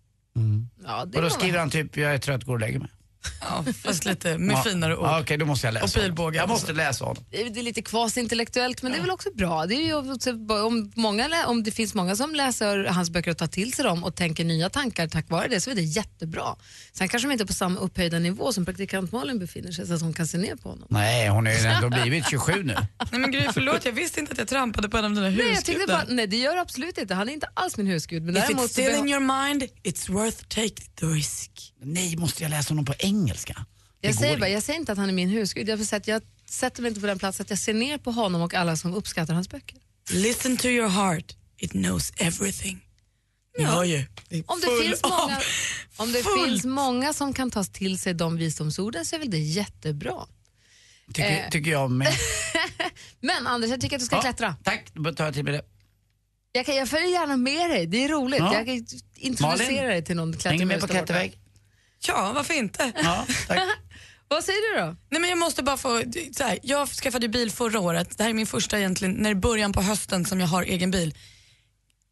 Ja, 0.85 1.05
det 1.05 1.17
Och 1.17 1.23
då 1.23 1.29
skriver 1.29 1.59
han 1.59 1.69
typ 1.69 1.97
“Jag 1.97 2.13
är 2.13 2.17
trött, 2.17 2.43
går 2.43 2.53
och 2.53 2.59
lägger 2.59 2.79
mig”. 2.79 2.89
Ja, 3.41 3.65
fast 3.83 4.05
lite 4.05 4.37
med 4.37 4.63
finare 4.63 4.97
ord. 4.97 5.05
Ja, 5.07 5.19
Okej, 5.21 5.37
då 5.37 5.45
måste 5.45 5.67
jag 5.67 5.73
läsa 5.73 5.85
Och 5.85 5.93
pilbåge 5.93 6.37
Jag 6.37 6.49
måste 6.49 6.73
läsa 6.73 7.05
honom. 7.05 7.23
Det 7.31 7.41
är 7.41 7.49
det 7.49 7.59
är 7.59 7.63
lite 7.63 7.81
kvasintellektuellt 7.81 8.81
men 8.81 8.91
det 8.91 8.97
är 8.97 9.01
väl 9.01 9.11
också 9.11 9.29
bra. 9.33 9.65
Det 9.65 9.75
är 9.75 9.81
ju 9.85 9.93
också, 10.13 10.31
om, 10.65 10.91
många, 10.95 11.27
lä- 11.27 11.45
om 11.45 11.63
det 11.63 11.71
finns 11.71 11.93
många 11.93 12.15
som 12.15 12.35
läser 12.35 12.85
hans 12.85 13.09
böcker 13.09 13.31
och 13.31 13.37
tar 13.37 13.47
till 13.47 13.73
sig 13.73 13.85
dem 13.85 14.03
och 14.03 14.15
tänker 14.15 14.43
nya 14.45 14.69
tankar 14.69 15.07
tack 15.07 15.29
vare 15.29 15.47
det 15.47 15.61
så 15.61 15.71
är 15.71 15.75
det 15.75 15.81
jättebra. 15.81 16.55
Sen 16.93 17.07
kanske 17.09 17.27
de 17.27 17.31
inte 17.31 17.43
är 17.43 17.47
på 17.47 17.53
samma 17.53 17.79
upphöjda 17.79 18.19
nivå 18.19 18.53
som 18.53 18.65
praktikant 18.65 19.11
Malin 19.11 19.39
befinner 19.39 19.71
sig 19.71 19.87
så 19.87 19.93
att 19.93 20.01
hon 20.01 20.13
kan 20.13 20.27
se 20.27 20.37
ner 20.37 20.55
på 20.55 20.69
honom. 20.69 20.87
Nej, 20.89 21.29
hon 21.29 21.45
har 21.45 21.53
ju 21.53 21.59
ändå 21.59 21.89
blivit 22.01 22.29
27 22.29 22.63
nu. 22.63 22.73
Nej 23.11 23.21
men 23.21 23.31
Gry, 23.31 23.47
förlåt, 23.53 23.85
jag 23.85 23.91
visste 23.91 24.19
inte 24.19 24.31
att 24.31 24.37
jag 24.37 24.47
trampade 24.47 24.89
på 24.89 24.97
en 24.97 25.05
av 25.05 25.11
dina 25.11 25.29
Nej, 25.29 25.37
jag 25.39 25.55
tyckte 25.55 25.71
husgudar. 25.71 26.05
nej 26.07 26.27
det 26.27 26.37
gör 26.37 26.57
absolut 26.57 26.97
inte. 26.97 27.13
Han 27.13 27.29
är 27.29 27.33
inte 27.33 27.47
alls 27.53 27.77
min 27.77 27.87
husgud. 27.87 28.23
Men 28.23 28.37
If 28.37 28.41
däremot 28.43 28.63
it's 28.63 28.67
så 28.67 28.73
still 28.73 28.95
in 28.95 29.09
your 29.09 29.43
mind, 29.47 29.63
it's 29.83 30.11
worth 30.11 30.43
taking 30.47 30.89
the 30.99 31.05
risk. 31.05 31.51
Nej, 31.85 32.15
måste 32.17 32.43
jag 32.43 32.49
läsa 32.49 32.69
honom 32.69 32.85
på 32.85 32.93
engelska? 32.99 33.65
Det 34.01 34.07
jag, 34.07 34.15
säger 34.15 34.31
inte. 34.33 34.39
bara, 34.39 34.49
jag 34.49 34.63
säger 34.63 34.79
inte 34.79 34.91
att 34.91 34.97
han 34.97 35.09
är 35.09 35.13
min 35.13 35.29
husgud. 35.29 35.69
Jag, 35.69 35.85
säga 35.85 35.97
att 35.97 36.07
jag 36.07 36.21
sätter 36.49 36.81
mig 36.81 36.89
inte 36.89 37.01
på 37.01 37.07
den 37.07 37.19
platsen 37.19 37.43
att 37.43 37.49
jag 37.49 37.59
ser 37.59 37.73
ner 37.73 37.97
på 37.97 38.11
honom 38.11 38.41
och 38.41 38.53
alla 38.53 38.75
som 38.77 38.93
uppskattar 38.93 39.33
hans 39.33 39.49
böcker. 39.49 39.77
Listen 40.11 40.57
to 40.57 40.65
your 40.67 40.89
heart, 40.89 41.35
it 41.57 41.71
knows 41.71 42.13
everything. 42.17 42.81
Ni 43.57 43.63
hör 43.63 43.83
ju. 43.83 44.03
det 44.29 44.43
Om 44.47 44.59
det, 44.61 44.83
finns 44.83 45.01
många, 45.03 45.39
om 45.97 46.11
det 46.11 46.23
fullt. 46.23 46.45
finns 46.49 46.65
många 46.65 47.13
som 47.13 47.33
kan 47.33 47.51
ta 47.51 47.63
till 47.63 47.99
sig 47.99 48.13
de 48.13 48.37
visdomsorden 48.37 49.05
så 49.05 49.15
är 49.15 49.19
väl 49.19 49.31
det 49.31 49.39
jättebra. 49.39 50.25
Tycker, 51.13 51.43
Eh. 51.43 51.49
tycker 51.49 51.71
jag 51.71 51.91
med. 51.91 52.13
Men 53.19 53.47
Anders, 53.47 53.69
jag 53.69 53.81
tycker 53.81 53.95
att 53.95 53.99
du 53.99 54.05
ska 54.05 54.15
Ja, 54.15 54.21
klättra. 54.21 54.55
Tack, 54.63 54.85
då 54.93 55.13
tar 55.13 55.25
jag 55.25 55.33
till 55.33 55.43
med 55.43 55.53
det. 55.53 55.61
Jag, 56.51 56.65
kan, 56.65 56.75
jag 56.75 56.89
följer 56.89 57.09
gärna 57.09 57.37
med 57.37 57.69
dig, 57.69 57.85
det 57.87 58.03
är 58.03 58.09
roligt. 58.09 58.39
Ja. 58.39 58.53
Jag 58.53 58.65
kan 58.65 58.75
introducera 59.15 59.67
Malin, 59.67 59.83
dig 59.87 60.05
till 60.05 60.15
någon 60.15 60.27
Hänger 60.33 60.39
klättermus 60.39 60.67
med 60.67 60.81
på 60.81 60.87
klätterväg? 60.87 61.39
Ja, 62.07 62.31
varför 62.35 62.53
inte? 62.53 62.91
Ja, 62.95 63.25
tack. 63.47 63.59
Vad 64.27 64.43
säger 64.43 64.73
du 64.73 64.81
då? 64.81 64.95
Nej, 65.09 65.21
men 65.21 65.29
jag 65.29 65.39
måste 65.39 65.63
bara 65.63 65.77
få, 65.77 66.03
så 66.37 66.43
här, 66.43 66.59
jag 66.63 66.89
skaffade 66.89 67.27
bil 67.27 67.51
förra 67.51 67.79
året. 67.79 68.17
Det 68.17 68.23
här 68.23 68.29
är 68.29 68.33
min 68.33 68.47
första 68.47 68.79
egentligen, 68.79 69.13
när 69.13 69.23
det 69.29 69.37
är 69.37 69.41
början 69.41 69.73
på 69.73 69.81
hösten 69.81 70.25
som 70.25 70.39
jag 70.39 70.47
har 70.47 70.63
egen 70.63 70.91
bil. 70.91 71.15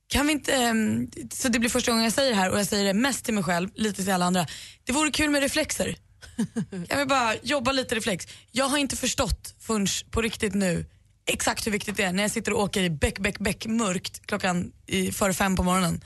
Kan 0.08 0.28
vi 0.28 0.34
inte, 0.34 0.54
ehm, 0.54 1.12
så 1.32 1.48
det 1.48 1.60
blir 1.60 1.70
första 1.70 1.92
gången 1.92 2.04
jag 2.04 2.14
säger 2.14 2.30
det 2.30 2.38
här 2.38 2.52
och 2.52 2.60
jag 2.60 2.68
säger 2.68 2.86
det 2.86 2.94
mest 2.94 3.26
till 3.26 3.34
mig 3.34 3.44
själv, 3.44 3.70
lite 3.76 4.04
till 4.04 4.14
alla 4.14 4.26
andra. 4.26 4.48
Det 4.84 4.92
vore 4.92 5.12
kul 5.12 5.30
med 5.30 5.42
reflexer. 5.42 5.96
Jag 6.90 6.98
vill 6.98 7.08
bara 7.08 7.36
jobba 7.44 7.72
lite 7.72 7.96
reflex. 7.96 8.28
Jag 8.52 8.66
har 8.66 8.78
inte 8.78 8.96
förstått 8.96 9.56
förrän 9.60 9.88
på 10.12 10.22
riktigt 10.22 10.54
nu 10.54 10.86
exakt 11.26 11.68
hur 11.68 11.72
viktigt 11.72 11.98
det 11.98 12.04
är 12.04 12.14
när 12.14 12.24
jag 12.24 12.32
sitter 12.32 12.54
och 12.54 12.60
åker 12.62 12.84
i 12.84 12.90
bäck, 12.90 13.20
bäck, 13.20 13.40
bäck 13.40 13.66
mörkt 13.66 14.26
klockan 14.26 14.72
i, 14.88 15.12
före 15.12 15.34
fem 15.34 15.56
på 15.56 15.64
morgonen. 15.64 16.02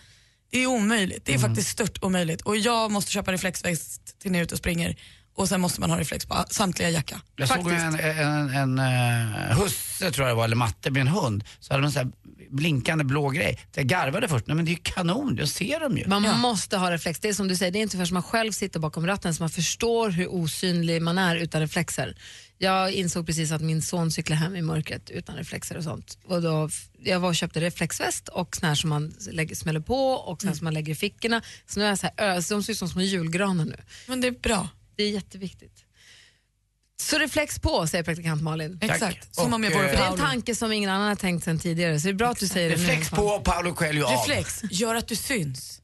Det 0.49 0.63
är 0.63 0.67
omöjligt. 0.67 1.25
Det 1.25 1.33
är 1.33 1.39
faktiskt 1.39 1.69
stört 1.69 2.03
omöjligt. 2.03 2.41
Och 2.41 2.57
jag 2.57 2.91
måste 2.91 3.11
köpa 3.11 3.31
reflexväst 3.31 4.19
till 4.19 4.31
när 4.31 4.39
jag 4.39 4.41
är 4.41 4.45
ute 4.45 4.55
och 4.55 4.59
springer 4.59 4.97
och 5.37 5.49
sen 5.49 5.61
måste 5.61 5.81
man 5.81 5.89
ha 5.89 5.99
reflex 5.99 6.25
på 6.25 6.45
samtliga 6.49 6.89
jacka. 6.89 7.21
Jag 7.35 7.49
såg 7.49 7.71
en, 7.71 7.99
en, 7.99 8.49
en, 8.49 8.79
eh, 8.79 9.57
husse, 9.57 10.11
tror 10.11 10.27
jag 10.27 10.35
det 10.35 10.37
var, 10.37 10.45
eller 10.45 10.55
matte 10.55 10.91
med 10.91 11.01
en 11.01 11.07
hund. 11.07 11.43
Så 11.59 11.73
hade 11.73 11.81
de 11.81 11.85
en 11.85 11.91
sån 11.91 12.03
här 12.03 12.11
blinkande 12.49 13.03
blå 13.03 13.29
grej. 13.29 13.59
Jag 13.75 13.85
garvade 13.85 14.27
först, 14.27 14.47
nej 14.47 14.55
men 14.55 14.65
det 14.65 14.71
är 14.71 14.73
ju 14.73 14.81
kanon, 14.83 15.35
jag 15.39 15.49
ser 15.49 15.79
dem 15.79 15.97
ju. 15.97 16.07
Man 16.07 16.39
måste 16.39 16.77
ha 16.77 16.91
reflex. 16.91 17.19
Det 17.19 17.29
är 17.29 17.33
som 17.33 17.47
du 17.47 17.55
säger, 17.55 17.71
det 17.71 17.79
är 17.79 17.83
inte 17.83 17.97
förrän 17.97 18.13
man 18.13 18.23
själv 18.23 18.51
sitter 18.51 18.79
bakom 18.79 19.07
ratten 19.07 19.35
som 19.35 19.43
man 19.43 19.49
förstår 19.49 20.09
hur 20.09 20.27
osynlig 20.27 21.01
man 21.01 21.17
är 21.17 21.35
utan 21.35 21.61
reflexer. 21.61 22.17
Jag 22.57 22.91
insåg 22.91 23.25
precis 23.25 23.51
att 23.51 23.61
min 23.61 23.81
son 23.81 24.11
cyklade 24.11 24.41
hem 24.41 24.55
i 24.55 24.61
mörkret 24.61 25.09
utan 25.09 25.35
reflexer 25.35 25.77
och 25.77 25.83
sånt. 25.83 26.17
Och 26.25 26.41
då, 26.41 26.69
jag 26.99 27.19
var 27.19 27.29
och 27.29 27.35
köpte 27.35 27.59
reflexväst 27.59 28.27
och 28.27 28.55
sån 28.55 28.67
här 28.67 28.75
som 28.75 28.89
man 28.89 29.15
lägger, 29.31 29.55
smäller 29.55 29.79
på 29.79 30.11
och 30.11 30.41
sån 30.41 30.47
här 30.47 30.55
som 30.55 30.65
man 30.65 30.73
lägger 30.73 30.91
i 30.91 30.95
fickorna. 30.95 31.41
Så 31.67 31.79
nu 31.79 31.85
är 31.85 31.89
jag 31.89 31.99
så 31.99 32.07
här, 32.17 32.35
ö, 32.35 32.41
så 32.41 32.53
de 32.53 32.63
ser 32.63 32.73
ut 32.73 32.79
som 32.79 32.89
små 32.89 33.01
julgranar 33.01 33.65
nu. 33.65 33.77
Men 34.07 34.21
det 34.21 34.27
är 34.27 34.31
bra. 34.31 34.69
Det 34.95 35.03
är 35.03 35.09
jätteviktigt. 35.09 35.83
Så 37.01 37.17
reflex 37.17 37.59
på, 37.59 37.87
säger 37.87 38.03
praktikant 38.03 38.41
Malin. 38.43 38.77
Exakt, 38.81 39.35
som 39.35 39.53
om 39.53 39.63
jag 39.63 39.73
Och, 39.73 39.77
vore 39.79 39.87
eh, 39.87 39.91
För 39.91 40.01
det 40.01 40.07
är 40.07 40.11
en 40.11 40.17
tanke 40.17 40.55
som 40.55 40.71
ingen 40.71 40.89
annan 40.89 41.07
har 41.07 41.15
tänkt 41.15 41.43
sen 41.43 41.59
tidigare, 41.59 41.99
så 41.99 42.07
det 42.07 42.11
är 42.11 42.13
bra 42.13 42.29
att 42.29 42.39
du 42.39 42.47
säger 42.47 42.69
det 42.69 42.75
Reflex 42.75 43.11
nu. 43.11 43.15
på 43.17 43.23
och 43.23 43.43
Paolo 43.43 43.73
Coelho 43.73 44.05
av. 44.05 44.11
Reflex, 44.11 44.61
gör 44.71 44.95
att 44.95 45.07
du 45.07 45.15
syns. 45.15 45.81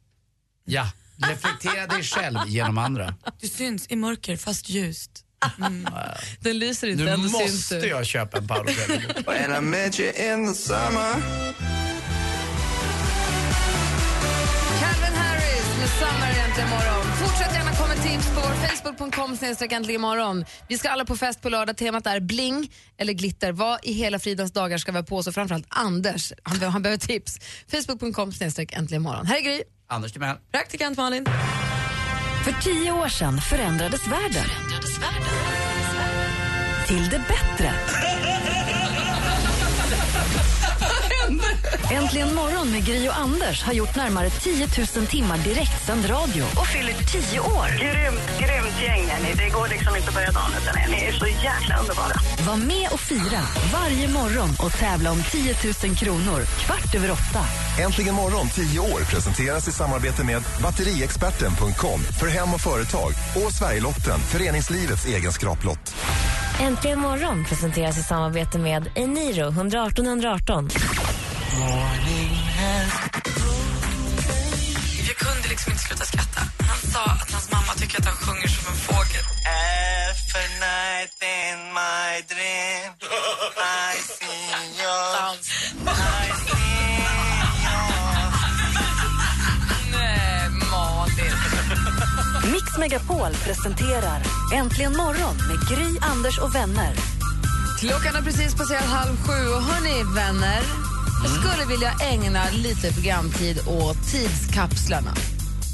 Ja, 0.65 0.91
reflektera 1.17 1.87
dig 1.87 2.03
själv 2.03 2.37
genom 2.47 2.77
andra. 2.77 3.15
Du 3.41 3.47
syns 3.47 3.85
i 3.89 3.95
mörker 3.95 4.37
fast 4.37 4.69
ljust. 4.69 5.22
Den 6.39 6.59
lyser 6.59 6.87
inte, 6.87 7.03
Nu 7.03 7.09
ändå 7.09 7.29
syns 7.29 7.51
måste 7.51 7.79
du. 7.79 7.87
jag 7.87 8.05
köpa 8.05 8.37
en 8.37 8.47
Paolo 8.47 8.69
Coelho. 8.87 9.23
When 9.31 9.55
I 9.55 9.61
met 9.61 9.99
you 9.99 10.09
in 10.09 10.47
the 10.47 10.53
summer 10.53 11.13
Calvin 14.79 15.13
Harris 15.17 15.65
med 15.79 15.89
Summer 15.99 16.31
egentligen 16.35 16.69
imorgon. 16.69 17.03
Fortsätt 17.27 17.53
gärna 17.55 17.71
komma 17.75 17.87
med 17.87 18.03
tips 18.03 18.27
på 18.27 18.33
vår 18.41 18.67
Facebook.com 18.67 19.37
snedstreck 19.37 19.71
äntligen 19.71 20.01
imorgon. 20.01 20.45
Vi 20.69 20.77
ska 20.77 20.89
alla 20.89 21.05
på 21.05 21.15
fest 21.17 21.41
på 21.41 21.49
lördag. 21.49 21.77
Temat 21.77 22.07
är 22.07 22.19
bling 22.19 22.71
eller 22.97 23.13
glitter. 23.13 23.51
Vad 23.51 23.79
i 23.83 23.93
hela 23.93 24.19
fridens 24.19 24.51
dagar 24.51 24.77
ska 24.77 24.91
vi 24.91 24.97
ha 24.97 25.03
på 25.05 25.17
oss? 25.17 25.27
Och 25.27 25.33
framförallt 25.33 25.65
Anders, 25.69 26.33
han, 26.43 26.59
be- 26.59 26.67
han 26.67 26.81
behöver 26.81 26.97
tips. 27.07 27.39
Facebook.com 27.71 28.31
snedstreck 28.31 28.73
äntligen 28.73 29.01
imorgon. 29.01 29.25
Här 29.25 29.37
är 29.37 29.41
Gry. 29.41 29.61
Anders 29.87 30.11
Timell. 30.11 30.35
Praktikant 30.51 30.97
Malin. 30.97 31.25
För 32.43 32.51
tio 32.51 32.91
år 32.91 33.07
sedan 33.07 33.37
förändrades 33.41 34.07
världen. 34.07 34.49
Till 36.87 37.09
det 37.09 37.21
bättre. 37.27 37.73
Äntligen 41.91 42.35
morgon 42.35 42.71
med 42.71 42.85
Gry 42.85 43.07
och 43.07 43.17
Anders 43.17 43.63
har 43.63 43.73
gjort 43.73 43.95
närmare 43.95 44.29
10 44.29 44.67
000 44.95 45.07
timmar 45.07 45.37
direktsänd 45.37 46.09
radio 46.09 46.43
och 46.43 46.67
fyller 46.67 46.93
10 46.93 47.39
år. 47.39 47.67
Grymt, 47.79 48.39
grymt 48.39 48.81
gäng 48.83 49.09
är 49.09 49.23
ni. 49.23 49.33
Det 49.43 49.49
går 49.49 49.67
liksom 49.67 49.95
inte 49.95 50.07
att 50.09 50.15
börja 50.15 50.31
dagen 50.31 50.51
utan 50.61 50.77
er. 50.77 50.87
Ni 50.87 51.05
är 51.05 51.11
så 51.11 51.27
jäkla 51.27 51.79
underbara. 51.79 52.15
Var 52.47 52.55
med 52.55 52.89
och 52.91 52.99
fira 52.99 53.41
varje 53.73 54.07
morgon 54.07 54.49
och 54.59 54.71
tävla 54.71 55.11
om 55.11 55.23
10 55.31 55.55
000 55.85 55.95
kronor 55.95 56.45
kvart 56.45 56.95
över 56.95 57.11
åtta. 57.11 57.45
Äntligen 57.79 58.15
morgon 58.15 58.49
10 58.49 58.79
år 58.79 58.99
presenteras 59.11 59.67
i 59.67 59.71
samarbete 59.71 60.23
med 60.23 60.43
batteriexperten.com 60.61 61.99
för 62.19 62.27
hem 62.27 62.53
och 62.53 62.61
företag 62.61 63.11
och 63.35 63.51
Sverigelotten, 63.51 64.19
föreningslivets 64.19 65.05
egen 65.05 65.31
skraplott. 65.31 65.95
Äntligen 66.61 66.99
morgon 66.99 67.45
presenteras 67.45 67.97
i 67.97 68.03
samarbete 68.03 68.59
med 68.59 68.91
Eniro 68.95 69.47
118 69.47 70.05
118. 70.05 70.69
Jag 75.07 75.17
kunde 75.17 75.47
liksom 75.49 75.71
inte 75.71 75.83
sluta 75.83 76.05
skratta. 76.05 76.41
Han 76.69 76.77
sa 76.91 77.03
att 77.05 77.31
hans 77.31 77.51
mamma 77.51 77.73
tycker 77.77 77.99
att 77.99 78.05
han 78.05 78.15
sjunger 78.15 78.47
som 78.47 78.73
en 78.73 78.79
fågel. 78.87 79.23
Every 79.45 80.47
night 80.67 81.13
in 81.35 81.57
my 81.79 82.21
dream 82.31 82.91
I 83.87 83.97
see 84.15 84.45
your 84.81 85.05
I 85.87 86.31
see 86.45 86.63
Nej, 89.91 90.49
Malin. 90.71 91.37
Mix 92.51 92.77
Megapol 92.79 93.33
presenterar 93.45 94.21
Äntligen 94.53 94.97
morgon 94.97 95.35
med 95.47 95.59
Gry, 95.69 95.97
Anders 96.01 96.39
och 96.39 96.55
vänner. 96.55 96.93
Klockan 97.79 98.15
har 98.15 98.21
precis 98.21 98.55
passerat 98.55 98.85
halv 98.85 99.17
sju 99.17 99.47
och 99.47 99.61
hörni 99.63 100.03
vänner, 100.15 100.61
jag 101.23 101.31
skulle 101.31 101.65
vilja 101.65 101.93
ägna 102.01 102.43
lite 102.53 102.93
programtid 102.93 103.59
åt 103.67 103.97
tidskapslarna. 104.11 105.15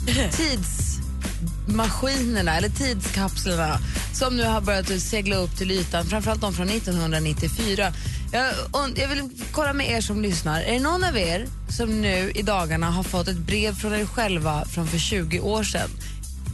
Tidsmaskinerna, 0.32 2.58
eller 2.58 2.70
tidskapslarna 2.70 3.80
som 4.14 4.38
nu 4.38 4.44
har 4.44 4.62
börjat 4.62 5.02
segla 5.02 5.36
upp 5.36 5.58
till 5.58 5.72
ytan, 5.72 6.06
framförallt 6.06 6.42
de 6.42 6.54
från 6.54 6.70
1994. 6.70 7.94
Jag, 8.32 8.54
jag 8.96 9.08
vill 9.08 9.30
kolla 9.52 9.74
med 9.74 9.92
er 9.92 10.02
som 10.02 10.22
lyssnar. 10.22 10.62
Är 10.62 10.74
det 10.74 10.80
någon 10.80 11.04
av 11.04 11.18
er 11.18 11.48
som 11.70 12.02
nu 12.02 12.32
i 12.36 12.42
dagarna 12.42 12.92
har 12.92 13.04
fått 13.04 13.28
ett 13.28 13.38
brev 13.38 13.76
från 13.76 13.94
er 13.94 14.06
själva 14.06 14.66
från 14.66 14.88
för 14.88 14.98
20 14.98 15.40
år 15.40 15.64
sedan? 15.64 15.90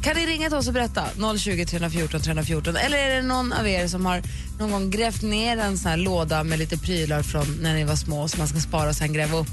Kan 0.06 0.16
ni 0.16 0.26
ringa 0.26 0.50
till 0.50 0.58
oss 0.58 0.68
och 0.68 0.74
berätta? 0.74 1.06
020 1.38 1.66
314 1.66 2.22
314. 2.22 2.76
Eller 2.76 2.98
är 2.98 3.16
det 3.16 3.22
någon 3.22 3.54
av 3.54 3.68
er 3.68 3.88
som 3.88 4.06
har 4.06 4.22
någon 4.60 4.72
gång 4.72 4.90
grävt 4.90 5.22
ner 5.22 5.58
en 5.58 5.78
sån 5.78 5.90
här 5.90 5.98
låda 5.98 6.44
med 6.44 6.60
lite 6.60 6.78
prylar 6.78 7.24
från 7.24 7.58
när 7.62 7.74
ni 7.74 7.84
var 7.84 7.96
små 7.96 8.28
som 8.28 8.40
man 8.40 8.48
ska 8.48 8.60
spara 8.60 8.90
och 8.90 8.96
sen 8.96 9.14
gräva 9.14 9.38
upp 9.38 9.48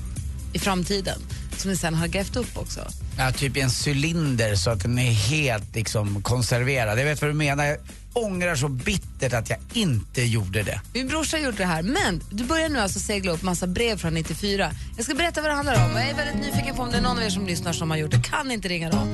i 0.53 0.59
framtiden? 0.59 1.19
Som 1.57 1.71
ni 1.71 1.77
sen 1.77 1.95
har 1.95 2.07
grävt 2.07 2.37
upp 2.37 2.59
också. 2.59 2.81
Ja, 3.19 3.33
typ 3.33 3.57
i 3.57 3.61
en 3.61 3.71
cylinder 3.87 4.55
så 4.55 4.71
att 4.71 4.83
den 4.83 4.99
är 4.99 5.13
helt 5.13 5.75
liksom 5.75 6.23
konserverad. 6.23 6.99
Jag 6.99 7.05
vet 7.05 7.23
vad 7.23 7.31
du 7.31 7.35
menar. 7.35 7.65
Jag 7.65 7.79
ångrar 8.13 8.57
så 8.57 8.69
bittert 8.69 9.33
att 9.33 9.51
jag 9.51 9.59
inte 9.73 10.23
gjorde 10.23 10.63
det. 10.63 10.81
Min 10.95 11.09
brorsa 11.09 11.39
gjorde 11.39 11.57
det 11.57 11.67
här, 11.67 11.83
men 11.83 12.23
du 12.31 12.45
börjar 12.45 12.69
nu 12.69 12.79
alltså 12.79 13.01
segla 13.01 13.33
upp 13.33 13.43
massa 13.43 13.67
brev 13.67 13.97
från 13.97 14.15
94. 14.15 14.71
Jag 14.97 15.05
ska 15.05 15.15
berätta 15.15 15.41
vad 15.41 15.51
det 15.51 15.55
handlar 15.55 15.85
om. 15.85 15.91
Jag 15.97 16.11
är 16.11 16.15
väldigt 16.15 16.47
nyfiken 16.47 16.77
på 16.77 16.83
om 16.83 16.91
det 16.91 16.97
är 16.97 17.03
någon 17.03 17.19
av 17.19 17.25
er 17.25 17.31
som 17.31 17.47
lyssnar 17.47 17.73
som 17.73 17.91
har 17.91 17.97
gjort 17.97 18.11
det. 18.11 18.23
Kan 18.23 18.51
inte 18.51 18.69
ringa 18.69 18.91
då. 18.91 19.07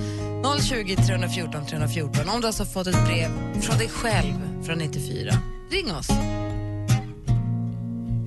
020 0.63 0.97
314 0.97 1.67
314. 1.67 2.29
Om 2.29 2.41
du 2.41 2.47
alltså 2.47 2.63
har 2.63 2.71
fått 2.71 2.87
ett 2.87 3.05
brev 3.05 3.61
från 3.61 3.79
dig 3.79 3.89
själv 3.89 4.65
från 4.65 4.79
94. 4.79 5.33
Ring 5.71 5.93
oss. 5.93 6.09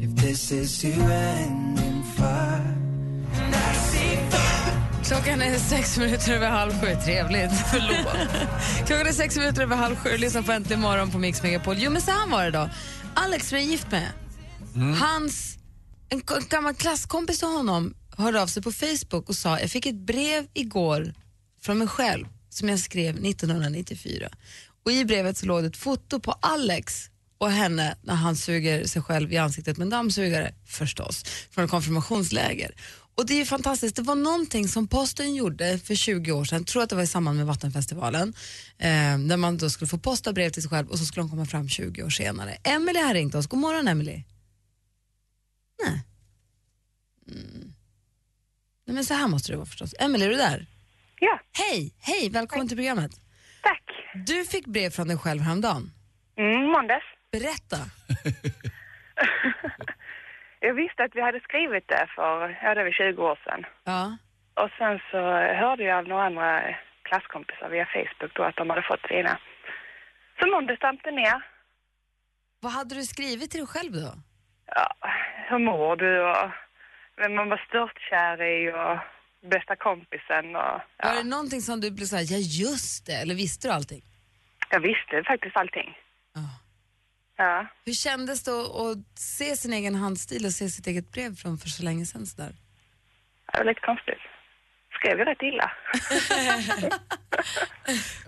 If 0.01 0.21
this 0.21 0.51
is 0.51 0.85
you 0.85 1.11
ending 1.11 2.03
fire 2.17 2.81
Klockan 5.05 5.41
är 5.41 5.59
sex 5.59 5.97
minuter 5.97 6.33
över 6.33 6.49
halv 6.49 6.71
sju. 6.71 6.95
Trevligt. 7.05 7.51
Förlåt. 7.71 8.15
Klockan 8.87 9.07
är 9.07 9.11
sex 9.11 9.37
minuter 9.37 9.61
över 9.61 9.75
halv 9.75 9.95
sju. 9.95 10.17
Lyssna 10.17 10.43
på 10.43 10.51
Äntligen 10.51 10.81
morgon 10.81 11.11
på 11.11 11.17
Mix 11.17 11.43
Megapol. 11.43 11.75
Jo, 11.77 11.91
men 11.91 12.01
så 12.01 12.11
här 12.11 12.27
var 12.27 12.43
det 12.43 12.51
då. 12.51 12.69
Alex, 13.13 13.49
som 13.49 13.57
jag 13.57 13.67
är 13.67 13.71
gift 13.71 13.91
med, 13.91 14.07
hans, 14.99 15.57
en 16.09 16.21
gammal 16.49 16.73
klasskompis 16.73 17.39
till 17.39 17.47
honom 17.47 17.93
hörde 18.17 18.41
av 18.41 18.47
sig 18.47 18.63
på 18.63 18.71
Facebook 18.71 19.29
och 19.29 19.35
sa 19.35 19.59
jag 19.59 19.69
fick 19.69 19.85
ett 19.85 19.95
brev 19.95 20.47
igår 20.53 21.13
från 21.61 21.77
mig 21.77 21.87
själv 21.87 22.27
som 22.49 22.69
jag 22.69 22.79
skrev 22.79 23.25
1994. 23.25 24.29
Och 24.83 24.91
I 24.91 25.05
brevet 25.05 25.37
så 25.37 25.45
låg 25.45 25.63
det 25.63 25.67
ett 25.67 25.77
foto 25.77 26.19
på 26.19 26.31
Alex 26.31 27.09
och 27.37 27.51
henne 27.51 27.95
när 28.01 28.15
han 28.15 28.35
suger 28.35 28.85
sig 28.85 29.01
själv 29.01 29.33
i 29.33 29.37
ansiktet 29.37 29.77
med 29.77 29.85
en 29.85 29.89
dammsugare, 29.89 30.53
förstås, 30.65 31.23
från 31.51 31.65
ett 31.65 31.71
konfirmationsläger. 31.71 32.75
Och 33.15 33.25
det 33.25 33.33
är 33.33 33.37
ju 33.37 33.45
fantastiskt. 33.45 33.95
Det 33.95 34.01
var 34.01 34.15
någonting 34.15 34.67
som 34.67 34.87
posten 34.87 35.35
gjorde 35.35 35.79
för 35.79 35.95
20 35.95 36.31
år 36.31 36.45
sedan, 36.45 36.59
jag 36.59 36.67
tror 36.67 36.83
att 36.83 36.89
det 36.89 36.95
var 36.95 37.03
i 37.03 37.07
samband 37.07 37.37
med 37.37 37.45
Vattenfestivalen, 37.45 38.33
eh, 38.77 39.17
där 39.17 39.37
man 39.37 39.57
då 39.57 39.69
skulle 39.69 39.89
få 39.89 39.97
posta 39.97 40.33
brev 40.33 40.49
till 40.49 40.61
sig 40.61 40.69
själv 40.69 40.89
och 40.89 40.99
så 40.99 41.05
skulle 41.05 41.23
de 41.23 41.29
komma 41.29 41.45
fram 41.45 41.69
20 41.69 42.03
år 42.03 42.09
senare. 42.09 42.57
Emelie 42.63 43.01
har 43.01 43.13
ringt 43.13 43.35
oss. 43.35 43.47
God 43.47 43.59
morgon 43.59 43.87
Emily. 43.87 44.23
Nej. 45.85 46.03
Mm. 47.27 47.73
Nej 48.85 48.95
men 48.95 49.05
så 49.05 49.13
här 49.13 49.27
måste 49.27 49.51
det 49.51 49.55
vara 49.55 49.65
förstås. 49.65 49.95
Emelie, 49.99 50.25
är 50.25 50.29
du 50.29 50.37
där? 50.37 50.67
Ja, 51.23 51.39
Hej, 51.57 51.93
hej, 52.09 52.29
välkommen 52.29 52.67
till 52.67 52.77
programmet. 52.77 53.11
tack. 53.63 53.83
Du 54.27 54.45
fick 54.45 54.65
brev 54.67 54.89
från 54.89 55.07
dig 55.07 55.17
själv 55.17 55.41
häromdagen. 55.41 55.83
Mm, 56.37 56.65
måndags. 56.71 57.05
Berätta. 57.31 57.77
Jag 60.59 60.73
visste 60.73 61.03
att 61.03 61.15
vi 61.15 61.21
hade 61.21 61.39
skrivit 61.39 61.87
det 61.87 62.07
för, 62.15 62.59
ja 62.63 62.75
det 62.75 62.83
var 62.83 62.91
20 62.91 63.23
år 63.23 63.39
sedan. 63.45 63.65
Ja. 63.83 64.17
Och 64.63 64.69
sen 64.77 64.99
så 65.11 65.17
hörde 65.61 65.83
jag 65.83 65.97
av 65.97 66.07
några 66.07 66.25
andra 66.25 66.75
klasskompisar 67.03 67.69
via 67.69 67.85
Facebook 67.85 68.33
då 68.35 68.43
att 68.43 68.55
de 68.55 68.69
hade 68.69 68.81
fått 68.81 69.07
sina. 69.07 69.39
Så 70.39 70.47
måndags 70.51 70.79
damp 70.79 71.01
det 71.03 71.11
ner. 71.11 71.45
Vad 72.59 72.71
hade 72.71 72.95
du 72.95 73.03
skrivit 73.03 73.51
till 73.51 73.59
dig 73.59 73.67
själv 73.67 73.91
då? 73.93 74.13
Ja, 74.65 74.87
hur 75.49 75.59
mår 75.59 75.95
du 75.95 76.21
och 76.31 76.49
vem 77.17 77.35
man 77.35 77.49
var 77.49 77.61
störtkär 77.67 78.41
i 78.43 78.71
och 78.71 78.97
bästa 79.49 79.75
kompisen 79.75 80.45
och 80.55 80.81
Var 81.03 81.11
det 81.11 81.17
ja. 81.17 81.23
någonting 81.23 81.61
som 81.61 81.81
du 81.81 81.91
blev 81.91 82.05
såhär, 82.05 82.25
ja 82.31 82.37
just 82.37 83.05
det, 83.05 83.13
eller 83.13 83.35
visste 83.35 83.67
du 83.67 83.71
allting? 83.73 84.03
Jag 84.69 84.79
visste 84.79 85.23
faktiskt 85.27 85.55
allting. 85.57 85.97
Ja. 86.33 86.41
Ja. 87.37 87.67
Hur 87.85 87.93
kändes 87.93 88.43
det 88.43 88.51
att, 88.51 88.75
att 88.75 89.19
se 89.19 89.55
sin 89.57 89.73
egen 89.73 89.95
handstil 89.95 90.45
och 90.45 90.51
se 90.51 90.69
sitt 90.69 90.87
eget 90.87 91.11
brev 91.11 91.35
från 91.35 91.57
för 91.57 91.69
så 91.69 91.83
länge 91.83 92.05
sedan 92.05 92.25
sådär? 92.25 92.55
Det 93.51 93.57
var 93.57 93.65
lite 93.65 93.81
konstigt. 93.81 94.19
Skrev 94.99 95.19
jag 95.19 95.27
rätt 95.27 95.41
illa? 95.41 95.71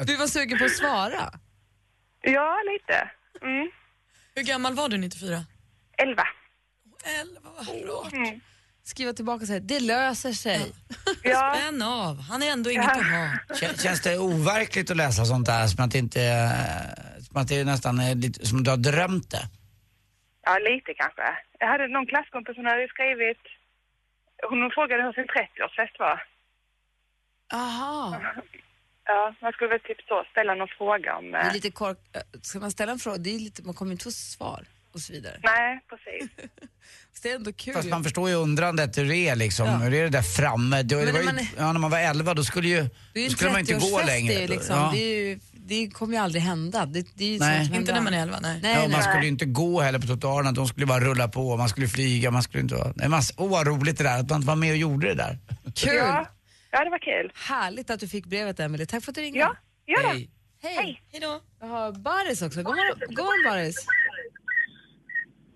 Du 0.07 0.15
var 0.15 0.27
sugen 0.27 0.57
på 0.57 0.65
att 0.65 0.71
svara? 0.75 1.31
ja, 2.21 2.57
lite. 2.73 3.09
Mm. 3.41 3.71
Hur 4.35 4.43
gammal 4.43 4.73
var 4.75 4.89
du 4.89 4.97
94? 4.97 5.45
Elva. 5.97 6.27
11, 7.21 7.39
vad 7.43 7.67
rart. 7.67 8.13
Mm. 8.13 8.39
Skriva 8.85 9.13
tillbaka 9.13 9.41
och 9.41 9.47
säga, 9.47 9.59
det 9.59 9.79
löser 9.79 10.31
sig. 10.31 10.71
Ja. 11.23 11.55
Spänn 11.57 11.81
av, 11.81 12.19
han 12.21 12.43
är 12.43 12.51
ändå 12.51 12.71
inget 12.71 12.85
att 12.89 12.97
ha. 12.97 13.37
Kän- 13.55 13.81
Känns 13.83 14.01
det 14.01 14.17
overkligt 14.17 14.91
att 14.91 14.97
läsa 14.97 15.25
sånt 15.25 15.45
där 15.45 15.67
som 15.67 15.85
att 15.85 15.91
det 15.91 15.97
inte, 15.97 16.21
eh, 16.23 17.23
som 17.23 17.37
att 17.41 17.47
det 17.47 17.63
nästan 17.63 17.99
är 17.99 18.15
lite, 18.15 18.45
som 18.47 18.63
du 18.63 18.69
har 18.69 18.77
drömt 18.77 19.31
det? 19.31 19.43
Ja, 20.45 20.57
lite 20.59 20.93
kanske. 20.93 21.23
Jag 21.59 21.67
hade 21.67 21.87
någon 21.87 22.07
klasskompis 22.07 22.55
som 22.55 22.65
hade 22.65 22.87
skrivit... 22.87 23.37
Hon 24.49 24.71
frågade 24.71 25.03
hur 25.03 25.13
sin 25.13 25.23
30-årsfest 25.23 25.99
var. 25.99 26.23
Aha. 27.53 28.21
Ja, 29.05 29.35
man 29.41 29.51
skulle 29.51 29.69
väl 29.69 29.79
typ 29.79 30.01
så 30.07 30.23
ställa 30.31 30.55
någon 30.55 30.67
fråga 30.77 31.15
om... 31.17 31.31
Det 31.31 31.37
eh, 31.37 31.47
är 31.47 31.53
lite 31.53 31.71
kork... 31.71 31.97
äh, 32.13 32.21
Ska 32.41 32.59
man 32.59 32.71
ställa 32.71 32.91
en 32.91 32.99
fråga? 32.99 33.17
Det 33.17 33.35
är 33.35 33.39
lite... 33.39 33.63
Man 33.63 33.73
kommer 33.73 33.91
inte 33.91 34.03
få 34.03 34.11
svar 34.11 34.65
och 34.93 34.99
så 35.01 35.13
vidare. 35.13 35.39
Nej, 35.43 35.79
precis. 35.89 36.31
Så 37.13 37.19
det 37.23 37.31
är 37.31 37.35
ändå 37.35 37.53
kul. 37.53 37.73
Fast 37.73 37.89
man 37.89 38.03
förstår 38.03 38.29
ju 38.29 38.35
undrandet 38.35 38.97
hur 38.97 39.05
det 39.09 39.17
är 39.17 39.35
liksom. 39.35 39.67
Ja. 39.67 39.75
Hur 39.77 39.93
är 39.93 40.03
det 40.03 40.09
där 40.09 40.21
framme? 40.21 40.83
Det, 40.83 41.05
det 41.05 41.11
var 41.11 41.19
ju, 41.19 41.25
man 41.25 41.39
är- 41.39 41.47
ja, 41.57 41.73
när 41.73 41.79
man 41.79 41.91
var 41.91 41.99
11 41.99 42.33
då 42.33 42.43
skulle 42.43 42.67
ju, 42.67 42.89
då 43.13 43.29
skulle 43.29 43.51
man 43.51 43.59
inte 43.59 43.73
gå 43.73 43.79
30-årsfest 43.79 44.05
längre. 44.05 44.33
det 44.33 44.47
liksom. 44.47 44.75
Ja. 44.75 44.91
Det, 44.93 44.99
ju, 44.99 45.39
det 45.53 45.89
kommer 45.89 46.13
ju 46.13 46.19
aldrig 46.23 46.41
hända. 46.43 46.85
Det, 46.85 47.07
det 47.13 47.23
är 47.25 47.29
ju 47.29 47.39
Nej. 47.39 47.71
Inte 47.75 47.93
när 47.93 48.01
man 48.01 48.13
är 48.13 48.21
11, 48.21 48.39
nej. 48.41 48.59
Nej, 48.63 48.73
Ja, 48.73 48.79
nej. 48.79 48.89
man 48.89 49.01
skulle 49.03 49.21
ju 49.21 49.27
inte 49.27 49.45
gå 49.45 49.81
heller 49.81 49.99
på 49.99 50.07
trottoarerna, 50.07 50.51
de 50.51 50.67
skulle 50.67 50.85
bara 50.85 50.99
rulla 50.99 51.27
på, 51.27 51.57
man 51.57 51.69
skulle 51.69 51.87
flyga, 51.87 52.31
man 52.31 52.43
skulle 52.43 52.61
inte. 52.63 52.93
Nej, 52.95 53.09
man, 53.09 53.21
åh 53.37 53.49
vad 53.49 53.67
roligt 53.67 53.97
det 53.97 54.03
där, 54.03 54.19
att 54.19 54.29
man 54.29 54.41
var 54.41 54.55
med 54.55 54.71
och 54.71 54.77
gjorde 54.77 55.07
det 55.07 55.15
där. 55.15 55.39
Kul! 55.75 55.95
Ja, 55.95 56.27
ja, 56.71 56.83
det 56.83 56.89
var 56.89 56.99
kul. 56.99 57.31
Härligt 57.35 57.89
att 57.89 57.99
du 57.99 58.07
fick 58.07 58.25
brevet, 58.25 58.59
Emelie. 58.59 58.85
Tack 58.85 59.03
för 59.03 59.11
att 59.11 59.15
du 59.15 59.21
ringde. 59.21 59.39
Ja, 59.39 59.55
gör 59.87 60.01
det. 60.03 60.07
Hej. 60.09 60.29
Hej! 60.63 61.01
Hej 61.11 61.21
då. 61.21 61.41
Jag 61.61 61.67
har 61.67 61.91
Baris 61.91 62.41
också. 62.41 62.63
God 62.63 62.75
morgon, 62.75 62.99
God 63.09 63.17
morgon 63.25 63.51
Baris. 63.51 63.75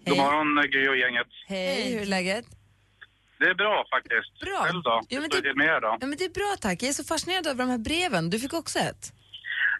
God 0.08 0.18
morgon, 0.18 0.50
Gry 0.72 0.88
och 0.88 0.98
gänget. 0.98 1.28
Hej, 1.48 1.94
hur 1.94 2.02
är 2.02 2.06
läget? 2.06 2.46
Det 3.40 3.46
är 3.46 3.54
bra 3.54 3.86
faktiskt. 3.96 4.40
Bra. 4.40 4.60
Själv 4.66 4.82
då? 4.84 5.02
Ja, 5.10 5.20
men 5.22 5.30
det- 5.30 5.42
det 5.42 5.56
med 5.56 5.82
då? 5.82 5.98
Ja, 6.02 6.08
men 6.08 6.18
det 6.18 6.26
är 6.26 6.30
bra 6.42 6.56
tack. 6.62 6.82
Jag 6.84 6.90
är 6.90 6.94
så 6.94 7.04
fascinerad 7.04 7.48
över 7.48 7.64
de 7.66 7.70
här 7.72 7.78
breven. 7.90 8.30
Du 8.30 8.40
fick 8.40 8.54
också 8.54 8.80
ett. 8.80 9.04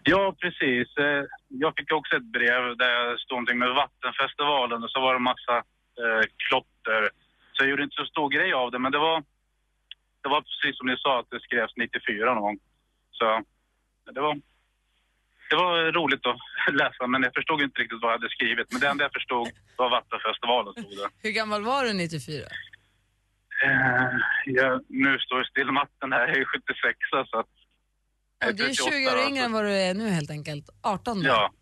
Ja, 0.02 0.34
precis. 0.40 0.96
Eh, 0.96 1.24
Jag 1.64 1.72
fick 1.76 1.92
också 1.92 2.16
ett 2.16 2.32
brev 2.38 2.62
där 2.76 3.10
det 3.10 3.18
stod 3.18 3.36
någonting 3.36 3.58
med 3.58 3.70
Vattenfestivalen 3.74 4.82
och 4.84 4.90
så 4.90 5.00
var 5.00 5.14
det 5.14 5.20
massa 5.20 5.56
eh, 6.02 6.22
klotter. 6.48 7.00
Så 7.52 7.62
jag 7.62 7.70
gjorde 7.70 7.82
inte 7.82 7.96
så 8.02 8.04
stor 8.06 8.28
grej 8.30 8.52
av 8.52 8.70
det, 8.70 8.78
men 8.78 8.92
det 8.92 8.98
var, 8.98 9.16
det 10.22 10.28
var 10.28 10.40
precis 10.40 10.78
som 10.78 10.86
ni 10.86 10.96
sa 10.98 11.20
att 11.20 11.30
det 11.30 11.40
skrevs 11.40 11.72
94 11.76 12.34
någon 12.34 12.42
gång. 12.42 12.58
Så 13.10 13.42
det 14.14 14.20
var, 14.20 14.34
det 15.50 15.56
var 15.56 15.92
roligt 15.92 16.26
att 16.26 16.74
läsa, 16.74 17.06
men 17.06 17.22
jag 17.22 17.34
förstod 17.34 17.62
inte 17.62 17.80
riktigt 17.80 17.98
vad 18.02 18.12
jag 18.12 18.18
hade 18.18 18.30
skrivit. 18.30 18.72
Men 18.72 18.80
det 18.80 18.88
enda 18.88 19.04
jag 19.04 19.12
förstod 19.12 19.48
var 19.76 19.90
Vattenfestivalen 19.90 20.72
stod 20.72 20.96
det. 21.00 21.08
Hur 21.28 21.30
gammal 21.30 21.62
var 21.62 21.84
du 21.84 21.92
94? 21.92 22.46
Eh, 23.64 24.16
jag, 24.46 24.84
nu 24.88 25.18
står 25.18 25.44
still 25.44 25.72
matten 25.72 26.12
här, 26.12 26.28
jag 26.28 26.38
är 26.38 26.44
76 26.44 26.98
så 27.10 27.18
att... 27.18 27.46
jag 28.38 28.48
Och 28.48 28.56
du 28.56 28.62
är 28.62 28.68
38 28.68 28.90
20 28.90 29.10
år 29.10 29.28
yngre 29.28 29.44
än 29.44 29.52
vad 29.52 29.64
du 29.64 29.72
är 29.72 29.94
nu 29.94 30.08
helt 30.08 30.30
enkelt. 30.30 30.64
18 30.82 31.22
då. 31.22 31.28
Ja. 31.28 31.52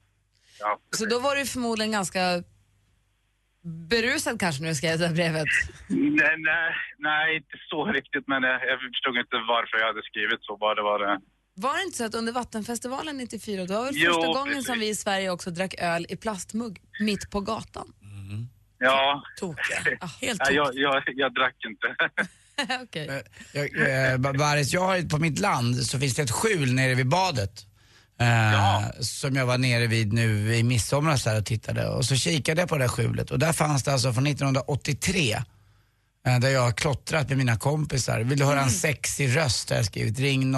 ja 0.61 0.79
Så 0.91 1.07
då 1.07 1.19
var 1.19 1.37
du 1.37 1.47
förmodligen 1.47 1.93
ganska 1.93 2.43
berusad 3.91 4.41
kanske 4.41 4.63
när 4.63 4.69
du 4.69 4.75
skrev 4.75 4.99
det 4.99 5.07
här 5.07 5.15
brevet. 5.15 5.53
nej, 5.89 6.35
nej, 6.39 6.75
nej, 6.99 7.37
inte 7.37 7.57
så 7.71 7.85
riktigt, 7.85 8.27
men 8.27 8.43
jag, 8.43 8.61
jag 8.71 8.81
förstod 8.81 9.17
inte 9.17 9.37
varför 9.49 9.79
jag 9.79 9.87
hade 9.87 10.03
skrivit 10.03 10.39
så, 10.43 10.57
bara 10.57 10.75
det 10.75 10.83
var 10.83 10.99
det. 10.99 11.21
Var 11.59 11.77
det 11.77 11.83
inte 11.83 11.99
så 11.99 12.05
att 12.05 12.15
under 12.15 12.33
Vattenfestivalen 12.33 13.17
94, 13.19 13.65
det 13.65 13.75
var 13.75 13.85
väl 13.85 13.95
Jo, 13.97 14.13
första 14.13 14.27
gången 14.27 14.53
precis. 14.55 14.67
som 14.67 14.79
vi 14.79 14.89
i 14.89 14.95
Sverige 14.95 15.31
också 15.31 15.51
drack 15.51 15.75
öl 15.79 16.07
i 16.09 16.17
plastmugg 16.17 16.81
mitt 17.01 17.31
på 17.31 17.41
gatan? 17.41 17.93
Ja. 18.79 19.23
Tokiga. 19.41 19.77
Helt 20.21 20.41
Nej, 20.45 20.55
jag, 20.55 20.71
jag, 20.75 21.03
jag 21.07 21.35
drack 21.35 21.57
inte. 21.67 21.97
Okej. 22.83 23.23
Jag, 23.53 24.13
eh, 24.13 24.19
Baris, 24.19 24.73
jag 24.73 24.81
har, 24.81 25.09
på 25.09 25.19
mitt 25.19 25.39
land 25.39 25.87
så 25.87 25.99
finns 25.99 26.15
det 26.15 26.23
ett 26.23 26.31
skjul 26.31 26.73
nere 26.75 26.95
vid 26.95 27.09
badet. 27.09 27.67
Eh, 28.21 29.01
Som 29.01 29.37
jag 29.37 29.47
var 29.47 29.59
nere 29.59 29.87
vid 29.87 30.13
nu 30.13 30.55
i 30.57 30.63
midsomras 30.63 31.25
där 31.25 31.39
och 31.39 31.47
tittade. 31.47 31.89
Och 31.89 32.05
så 32.05 32.17
kikade 32.17 32.61
jag 32.61 32.69
på 32.69 32.77
det 32.77 32.85
där 32.85 32.89
skjulet 32.89 33.31
och 33.31 33.39
där 33.39 33.53
fanns 33.53 33.85
det 33.85 33.93
alltså 33.93 34.13
från 34.13 34.27
1983 34.27 35.33
eh, 35.33 35.43
där 36.27 36.49
jag 36.49 36.61
har 36.61 36.73
klottrat 36.73 37.29
med 37.29 37.39
mina 37.39 37.57
kompisar. 37.57 38.21
Vill 38.21 38.39
du 38.39 38.45
höra 38.45 38.61
en 38.61 38.71
sexig 38.71 39.37
röst 39.37 39.71
har 39.71 39.77
jag 39.77 39.87
skrivit. 39.87 40.19
Ring 40.19 40.51
no, 40.51 40.57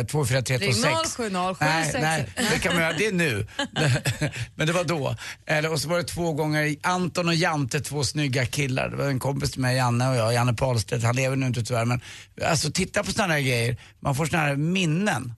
eh, 0.00 0.06
24326. 0.06 1.18
Ring 1.18 1.54
070 1.54 1.56
Nej, 1.60 1.92
nej, 2.00 2.28
det 2.52 2.58
kan 2.58 2.74
man 2.74 2.82
göra. 2.82 2.92
Det 2.92 3.06
är 3.06 3.12
nu. 3.12 3.46
Men 4.54 4.66
det 4.66 4.72
var 4.72 4.84
då. 4.84 5.16
Eller, 5.46 5.72
och 5.72 5.80
så 5.80 5.88
var 5.88 5.96
det 5.96 6.04
två 6.04 6.32
gånger 6.32 6.76
Anton 6.82 7.28
och 7.28 7.34
Jante, 7.34 7.80
två 7.80 8.04
snygga 8.04 8.46
killar. 8.46 8.88
Det 8.88 8.96
var 8.96 9.04
en 9.04 9.18
kompis 9.20 9.52
till 9.52 9.60
mig, 9.60 9.76
Janne 9.76 10.10
och 10.10 10.16
jag, 10.16 10.34
Janne 10.34 10.54
Pahlstedt. 10.54 11.04
Han 11.04 11.16
lever 11.16 11.36
nu 11.36 11.46
inte 11.46 11.62
tyvärr. 11.62 11.84
Men 11.84 12.00
alltså 12.44 12.72
titta 12.72 13.04
på 13.04 13.12
sådana 13.12 13.32
här 13.32 13.40
grejer. 13.40 13.76
Man 14.00 14.14
får 14.14 14.26
sådana 14.26 14.46
här 14.46 14.56
minnen. 14.56 15.34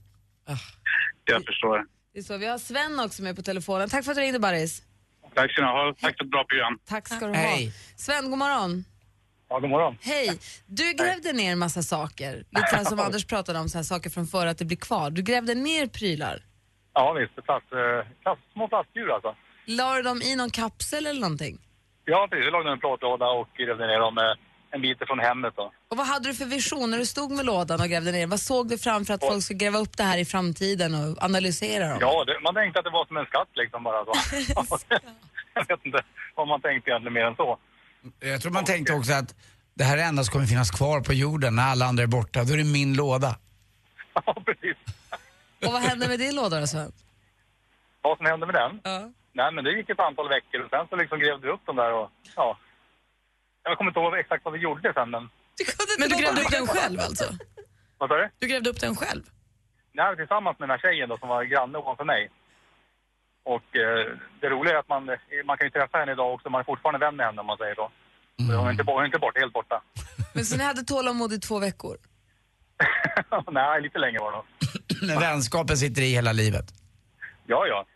Jag 1.25 1.45
förstår. 1.47 1.79
Det 2.13 2.19
är 2.19 2.23
så. 2.23 2.37
Vi 2.37 2.47
har 2.47 2.59
Sven 2.59 3.01
också 3.01 3.23
med 3.23 3.37
på 3.37 3.43
telefonen. 3.43 3.89
Tack 3.89 4.05
för 4.05 4.11
att 4.11 4.17
du 4.17 4.23
ringde 4.23 4.39
Baris. 4.39 4.83
Tack 5.35 5.53
ska 5.53 5.63
ni 5.63 5.67
ha. 5.67 5.95
Tack 6.01 6.17
för 6.19 6.25
ett 6.25 6.31
bra 6.31 6.45
program. 6.45 6.79
Tack 6.89 7.09
ska 7.09 7.27
du 7.27 7.27
ha. 7.27 7.35
Hej. 7.35 7.73
Sven, 7.97 8.31
god 8.31 8.39
morgon. 8.39 8.85
Ja, 9.53 9.59
god 9.59 9.71
morgon. 9.71 9.99
Hej. 10.01 10.39
Du 10.67 10.93
grävde 10.93 11.33
ner 11.33 11.53
en 11.53 11.59
massa 11.59 11.83
saker. 11.83 12.37
Lite 12.37 12.67
så 12.71 12.77
här 12.77 12.85
som 12.85 13.01
Anders 13.07 13.27
pratade 13.27 13.59
om, 13.59 13.69
så 13.69 13.79
här 13.79 13.83
saker 13.83 14.11
från 14.11 14.27
förr 14.27 14.47
att 14.47 14.59
det 14.59 14.65
blir 14.65 14.77
kvar. 14.77 15.11
Du 15.11 15.23
grävde 15.23 15.55
ner 15.55 15.87
prylar. 15.87 16.43
Ja 16.95 17.13
visst, 17.13 17.35
plast, 17.35 17.73
eh, 17.73 18.13
plast, 18.23 18.41
små 18.53 18.69
plastdjur 18.69 19.11
alltså. 19.15 19.35
La 19.67 19.95
du 19.97 20.03
dem 20.03 20.23
i 20.23 20.37
någon 20.37 20.51
kapsel 20.51 21.07
eller 21.07 21.21
någonting? 21.21 21.59
Ja 22.05 22.29
precis, 22.31 22.47
vi 22.47 22.51
lagde 22.51 22.71
en 22.71 22.79
plåtlåda 22.79 23.27
och 23.27 23.49
grävde 23.57 23.87
ner 23.87 24.01
dem 24.01 24.19
eh, 24.19 24.25
en 24.75 24.83
bit 24.83 24.99
från 25.07 25.19
hemmet 25.19 25.53
då. 25.57 25.73
Och 25.91 25.97
vad 25.97 26.07
hade 26.07 26.29
du 26.29 26.35
för 26.35 26.45
vision 26.45 26.91
när 26.91 26.99
du 26.99 27.07
stod 27.07 27.31
med 27.31 27.47
lådan 27.47 27.81
och 27.81 27.89
grävde 27.89 28.13
ner? 28.13 28.27
Vad 28.27 28.41
såg 28.41 28.69
du 28.69 28.79
framför 28.79 29.15
att 29.15 29.25
folk 29.25 29.43
skulle 29.43 29.59
gräva 29.59 29.79
upp 29.79 29.97
det 29.97 30.03
här 30.03 30.19
i 30.19 30.25
framtiden 30.25 30.95
och 30.95 31.25
analysera 31.25 31.89
dem? 31.89 31.99
Ja, 32.01 32.25
det, 32.25 32.41
man 32.43 32.55
tänkte 32.55 32.79
att 32.79 32.85
det 32.85 32.91
var 32.91 33.07
som 33.07 33.17
en 33.17 33.27
skatt 33.27 33.53
liksom 33.55 33.85
bara 33.85 34.05
så. 34.05 34.13
Jag 35.55 35.69
vet 35.69 35.87
inte 35.87 36.01
vad 36.35 36.49
man 36.49 36.61
tänkte 36.61 36.91
egentligen 36.91 37.15
mer 37.15 37.25
än 37.25 37.37
så. 37.37 37.59
Jag 38.21 38.41
tror 38.43 38.53
man 38.53 38.65
tänkte 38.65 38.93
också 38.93 39.13
att 39.13 39.35
det 39.75 39.85
här 39.85 39.99
är 39.99 40.03
endast 40.03 40.31
kommer 40.31 40.47
finnas 40.47 40.71
kvar 40.71 41.01
på 41.01 41.13
jorden 41.13 41.57
när 41.57 41.63
alla 41.63 41.87
andra 41.87 42.03
är 42.03 42.07
borta. 42.07 42.45
Då 42.45 42.53
är 42.53 42.57
det 42.59 42.65
min 42.65 42.95
låda. 42.95 43.37
Ja, 44.15 44.43
precis. 44.47 44.77
Och 45.67 45.73
vad 45.73 45.83
hände 45.83 46.09
med 46.09 46.19
din 46.19 46.35
låda 46.37 46.61
då 46.61 46.67
Sven? 46.67 46.93
Vad 48.03 48.17
som 48.17 48.27
hände 48.27 48.47
med 48.47 48.55
den? 48.55 48.81
Ja. 48.85 49.11
Nej 49.33 49.53
men 49.53 49.65
det 49.65 49.71
gick 49.73 49.91
ett 49.91 50.01
antal 50.01 50.29
veckor 50.29 50.61
och 50.65 50.71
sen 50.71 50.87
så 50.91 50.97
liksom 50.97 51.19
grävde 51.19 51.47
vi 51.47 51.53
upp 51.53 51.67
dem 51.67 51.77
där 51.77 51.93
och 51.93 52.11
ja. 52.37 52.59
Jag 53.63 53.79
kommer 53.79 53.91
inte 53.91 54.01
ihåg 54.01 54.15
exakt 54.19 54.45
vad 54.45 54.55
vi 54.55 54.61
gjorde 54.61 54.93
sen 54.93 55.11
men... 55.11 55.29
Men 55.99 56.09
du 56.09 56.17
grävde 56.17 56.41
upp 56.43 56.51
den 56.51 56.67
själv 56.67 57.01
alltså? 57.01 57.25
Vad 57.99 58.09
sa 58.11 58.17
du? 58.17 58.29
Du 58.39 58.47
grävde 58.47 58.71
upp 58.71 58.81
den 58.81 58.97
själv? 58.97 59.23
Nej, 59.93 60.17
tillsammans 60.17 60.59
med 60.59 60.69
den 60.69 60.75
här 60.79 60.83
tjejen 60.85 61.09
då 61.09 61.19
som 61.19 61.29
var 61.29 61.45
granne 61.45 61.79
ovanför 61.79 62.05
mig. 62.05 62.31
Och 63.45 63.77
eh, 63.77 64.07
det 64.41 64.49
roliga 64.51 64.75
är 64.75 64.79
att 64.79 64.89
man, 64.89 65.05
man 65.47 65.57
kan 65.59 65.67
ju 65.67 65.71
träffa 65.71 65.99
henne 65.99 66.13
idag 66.13 66.35
också, 66.35 66.51
man 66.51 66.61
är 66.61 66.65
fortfarande 66.65 66.99
vän 67.07 67.17
med 67.17 67.27
henne 67.27 67.41
om 67.41 67.47
man 67.47 67.59
säger 67.59 67.75
så. 67.75 67.91
Så 68.37 68.57
hon 68.57 68.67
är 68.67 68.71
inte, 68.71 68.85
bo- 68.85 68.93
hon 68.93 69.03
är 69.03 69.07
inte 69.07 69.19
borta, 69.19 69.41
helt 69.41 69.53
borta. 69.53 69.83
Men 70.35 70.45
så 70.45 70.57
ni 70.57 70.65
hade 70.65 70.83
tålamod 70.83 71.33
i 71.33 71.39
två 71.39 71.59
veckor? 71.59 71.97
Nej, 73.53 73.83
lite 73.83 73.99
längre 73.99 74.19
var 74.19 74.31
det 74.33 74.37
nog. 74.37 74.47
Men 75.09 75.21
vänskapen 75.21 75.77
sitter 75.77 76.03
i 76.03 76.11
hela 76.11 76.33
livet. 76.33 76.75
Ja, 77.47 77.67
ja. 77.67 77.87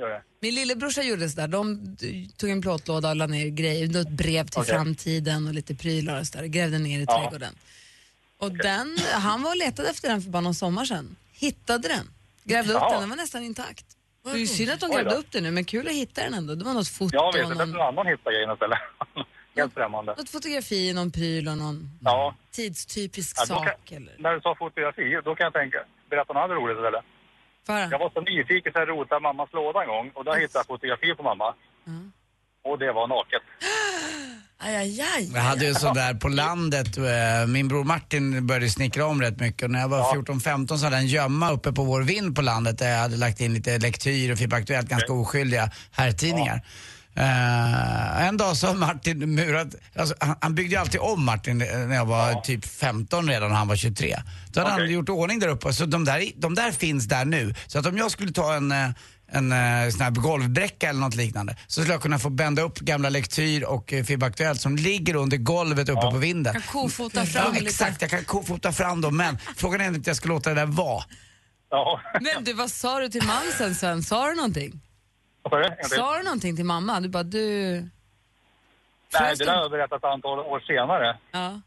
Gör 0.00 0.08
det. 0.08 0.22
Min 0.40 0.54
lillebrorsa 0.54 1.02
gjorde 1.02 1.28
sådär. 1.28 1.48
De 1.48 1.96
tog 2.36 2.50
en 2.50 2.62
plåtlåda 2.62 3.08
och 3.10 3.16
la 3.16 3.26
ner 3.26 3.48
grejer, 3.48 4.00
ett 4.00 4.08
brev 4.10 4.46
till 4.46 4.60
Okej. 4.60 4.74
framtiden 4.74 5.46
och 5.46 5.54
lite 5.54 5.74
prylar 5.74 6.20
och 6.20 6.26
sådär. 6.26 6.46
Grävde 6.46 6.78
ner 6.78 6.98
i 7.00 7.04
Ja. 7.08 7.18
trädgården. 7.22 7.54
Och 8.38 8.52
den, 8.52 8.98
han 9.12 9.42
var 9.42 9.50
och 9.50 9.56
letade 9.56 9.88
efter 9.90 10.08
den 10.08 10.22
för 10.22 10.30
bara 10.30 10.40
någon 10.40 10.54
sommar 10.54 10.84
sedan. 10.84 11.16
Hittade 11.32 11.88
den. 11.88 12.10
Grävde 12.44 12.72
upp 12.72 12.78
Ja. 12.82 12.90
den, 12.90 13.00
den 13.00 13.08
var 13.08 13.16
nästan 13.16 13.42
intakt. 13.42 13.84
Det 14.32 14.38
är 14.38 14.40
ju 14.40 14.46
synd 14.46 14.70
att 14.70 14.80
de 14.80 14.90
grävde 14.90 15.14
upp 15.14 15.30
den 15.32 15.42
nu, 15.42 15.50
men 15.50 15.64
kul 15.64 15.86
att 15.86 15.92
hitta 15.92 16.22
den 16.22 16.34
ändå. 16.34 16.54
Det 16.54 16.64
var 16.64 16.74
något 16.74 16.88
foto, 16.88 17.10
Ja, 17.12 17.30
visst. 17.34 17.44
och 17.44 17.50
Det 17.56 17.62
är 17.62 17.66
någon, 17.66 17.70
någon 17.70 17.86
annan 17.86 18.06
hittar 18.06 18.30
grejen 18.32 18.52
istället. 18.52 18.78
helt 19.56 19.74
främmande. 19.74 20.14
något 20.18 20.30
fotografi, 20.30 20.92
någon 20.92 21.10
pryl 21.10 21.48
och 21.48 21.56
någon 21.58 21.90
Ja. 22.04 22.34
tidstypisk 22.50 23.36
ja 23.40 23.46
sak. 23.46 23.68
kan, 23.84 23.96
Eller. 24.02 24.14
när 24.18 24.34
du 24.34 24.40
sa 24.40 24.54
fotografi, 24.54 25.20
då 25.24 25.34
kan 25.34 25.44
jag 25.44 25.52
tänka, 25.52 25.78
berätta 26.10 26.32
något 26.32 26.40
annat 26.42 26.56
roligt 26.56 26.76
istället. 26.76 27.04
Bara. 27.66 27.80
Jag 27.90 27.98
var 27.98 28.10
så 28.10 28.20
nyfiken 28.20 28.72
så 28.72 28.78
jag 28.78 28.88
rotade 28.88 29.20
mammas 29.20 29.48
låda 29.52 29.82
en 29.82 29.88
gång 29.88 30.10
och 30.14 30.24
där 30.24 30.34
hittade 30.34 30.58
jag 30.58 30.66
fotografi 30.66 31.14
på 31.14 31.22
mamma. 31.22 31.54
Och 32.62 32.78
det 32.78 32.92
var 32.92 33.06
naket. 33.08 33.42
Aj, 34.58 34.76
aj, 34.76 35.00
aj. 35.16 35.30
Jag 35.34 35.40
hade 35.42 35.64
ju 35.64 35.74
sådär 35.74 36.14
på 36.14 36.28
landet, 36.28 36.96
eh, 36.96 37.46
min 37.46 37.68
bror 37.68 37.84
Martin 37.84 38.46
började 38.46 38.70
snickra 38.70 39.06
om 39.06 39.20
rätt 39.22 39.40
mycket 39.40 39.62
och 39.62 39.70
när 39.70 39.80
jag 39.80 39.88
var 39.88 40.14
14-15 40.14 40.78
så 40.78 40.84
hade 40.84 40.96
jag 40.96 41.02
en 41.02 41.08
gömma 41.08 41.52
uppe 41.52 41.72
på 41.72 41.84
vår 41.84 42.02
vind 42.02 42.36
på 42.36 42.42
landet 42.42 42.78
där 42.78 42.90
jag 42.90 42.98
hade 42.98 43.16
lagt 43.16 43.40
in 43.40 43.54
lite 43.54 43.78
lektyr 43.78 44.32
och 44.32 44.38
Fipp 44.38 44.52
Aktuellt, 44.52 44.88
ganska 44.88 45.12
oskyldiga 45.12 45.70
herrtidningar. 45.90 46.62
Eh, 47.14 48.26
en 48.26 48.36
dag 48.36 48.56
så 48.56 48.66
har 48.66 48.74
Martin 48.74 49.34
murat, 49.34 49.68
alltså, 49.96 50.14
han, 50.20 50.36
han 50.40 50.54
byggde 50.54 50.74
ju 50.74 50.80
alltid 50.80 51.00
om 51.00 51.24
Martin 51.24 51.62
eh, 51.62 51.78
när 51.78 51.96
jag 51.96 52.06
var 52.06 52.40
typ 52.40 52.66
15 52.66 53.28
redan 53.28 53.50
och 53.50 53.56
han 53.56 53.68
var 53.68 53.76
23. 53.76 54.16
Då 54.52 54.60
hade 54.60 54.72
han 54.72 54.80
Okej. 54.80 54.92
gjort 54.94 55.08
ordning 55.08 55.38
där 55.38 55.48
uppe, 55.48 55.72
så 55.72 55.86
de 55.86 56.04
där, 56.04 56.30
de 56.36 56.54
där 56.54 56.72
finns 56.72 57.06
där 57.08 57.24
nu. 57.24 57.54
Så 57.66 57.78
att 57.78 57.86
om 57.86 57.98
jag 57.98 58.10
skulle 58.10 58.32
ta 58.32 58.54
en 58.54 58.74
en 59.28 59.52
eh, 59.52 59.90
sån 59.90 60.00
här 60.00 60.10
golvbräcka 60.10 60.88
eller 60.88 61.00
något 61.00 61.14
liknande 61.14 61.56
så 61.66 61.80
skulle 61.80 61.94
jag 61.94 62.02
kunna 62.02 62.18
få 62.18 62.30
bända 62.30 62.62
upp 62.62 62.78
gamla 62.78 63.08
lektyr 63.08 63.64
och 63.64 63.92
eh, 63.92 64.04
Fibb 64.04 64.22
Aktuellt 64.22 64.60
som 64.60 64.76
ligger 64.76 65.16
under 65.16 65.36
golvet 65.36 65.88
uppe 65.88 66.00
på 66.00 66.16
vinden. 66.18 66.52
Kan 66.52 66.62
kofota 66.62 67.26
fram 67.26 67.44
Ja, 67.46 67.52
lite. 67.52 67.66
exakt, 67.66 68.00
jag 68.02 68.10
kan 68.10 68.24
kofota 68.24 68.72
fram 68.72 69.00
dem 69.00 69.16
men 69.16 69.38
frågan 69.56 69.80
är 69.80 69.88
om 69.88 69.94
inte 69.94 70.10
jag 70.10 70.16
ska 70.16 70.28
låta 70.28 70.50
det 70.50 70.56
där 70.56 70.66
vara. 70.66 71.04
Ja. 71.70 72.00
Men 72.20 72.44
du, 72.44 72.52
vad 72.52 72.70
sa 72.70 73.00
du 73.00 73.08
till 73.08 73.22
mamsen 73.26 73.74
Sven? 73.74 74.02
Sa 74.02 74.26
du 74.28 74.34
någonting? 74.34 74.80
Sa 75.88 76.16
du? 76.18 76.22
Någonting 76.24 76.56
till 76.56 76.64
mamma? 76.64 77.00
Du 77.00 77.08
bara, 77.08 77.22
du... 77.22 77.40
Nej, 79.20 79.30
det 79.30 79.34
du? 79.38 79.44
där 79.44 79.54
har 79.54 79.62
jag 79.62 79.70
berättat 79.70 79.98
ett 79.98 80.04
antal 80.04 80.38
år 80.38 80.60
senare. 80.60 81.18
Ja. 81.32 81.60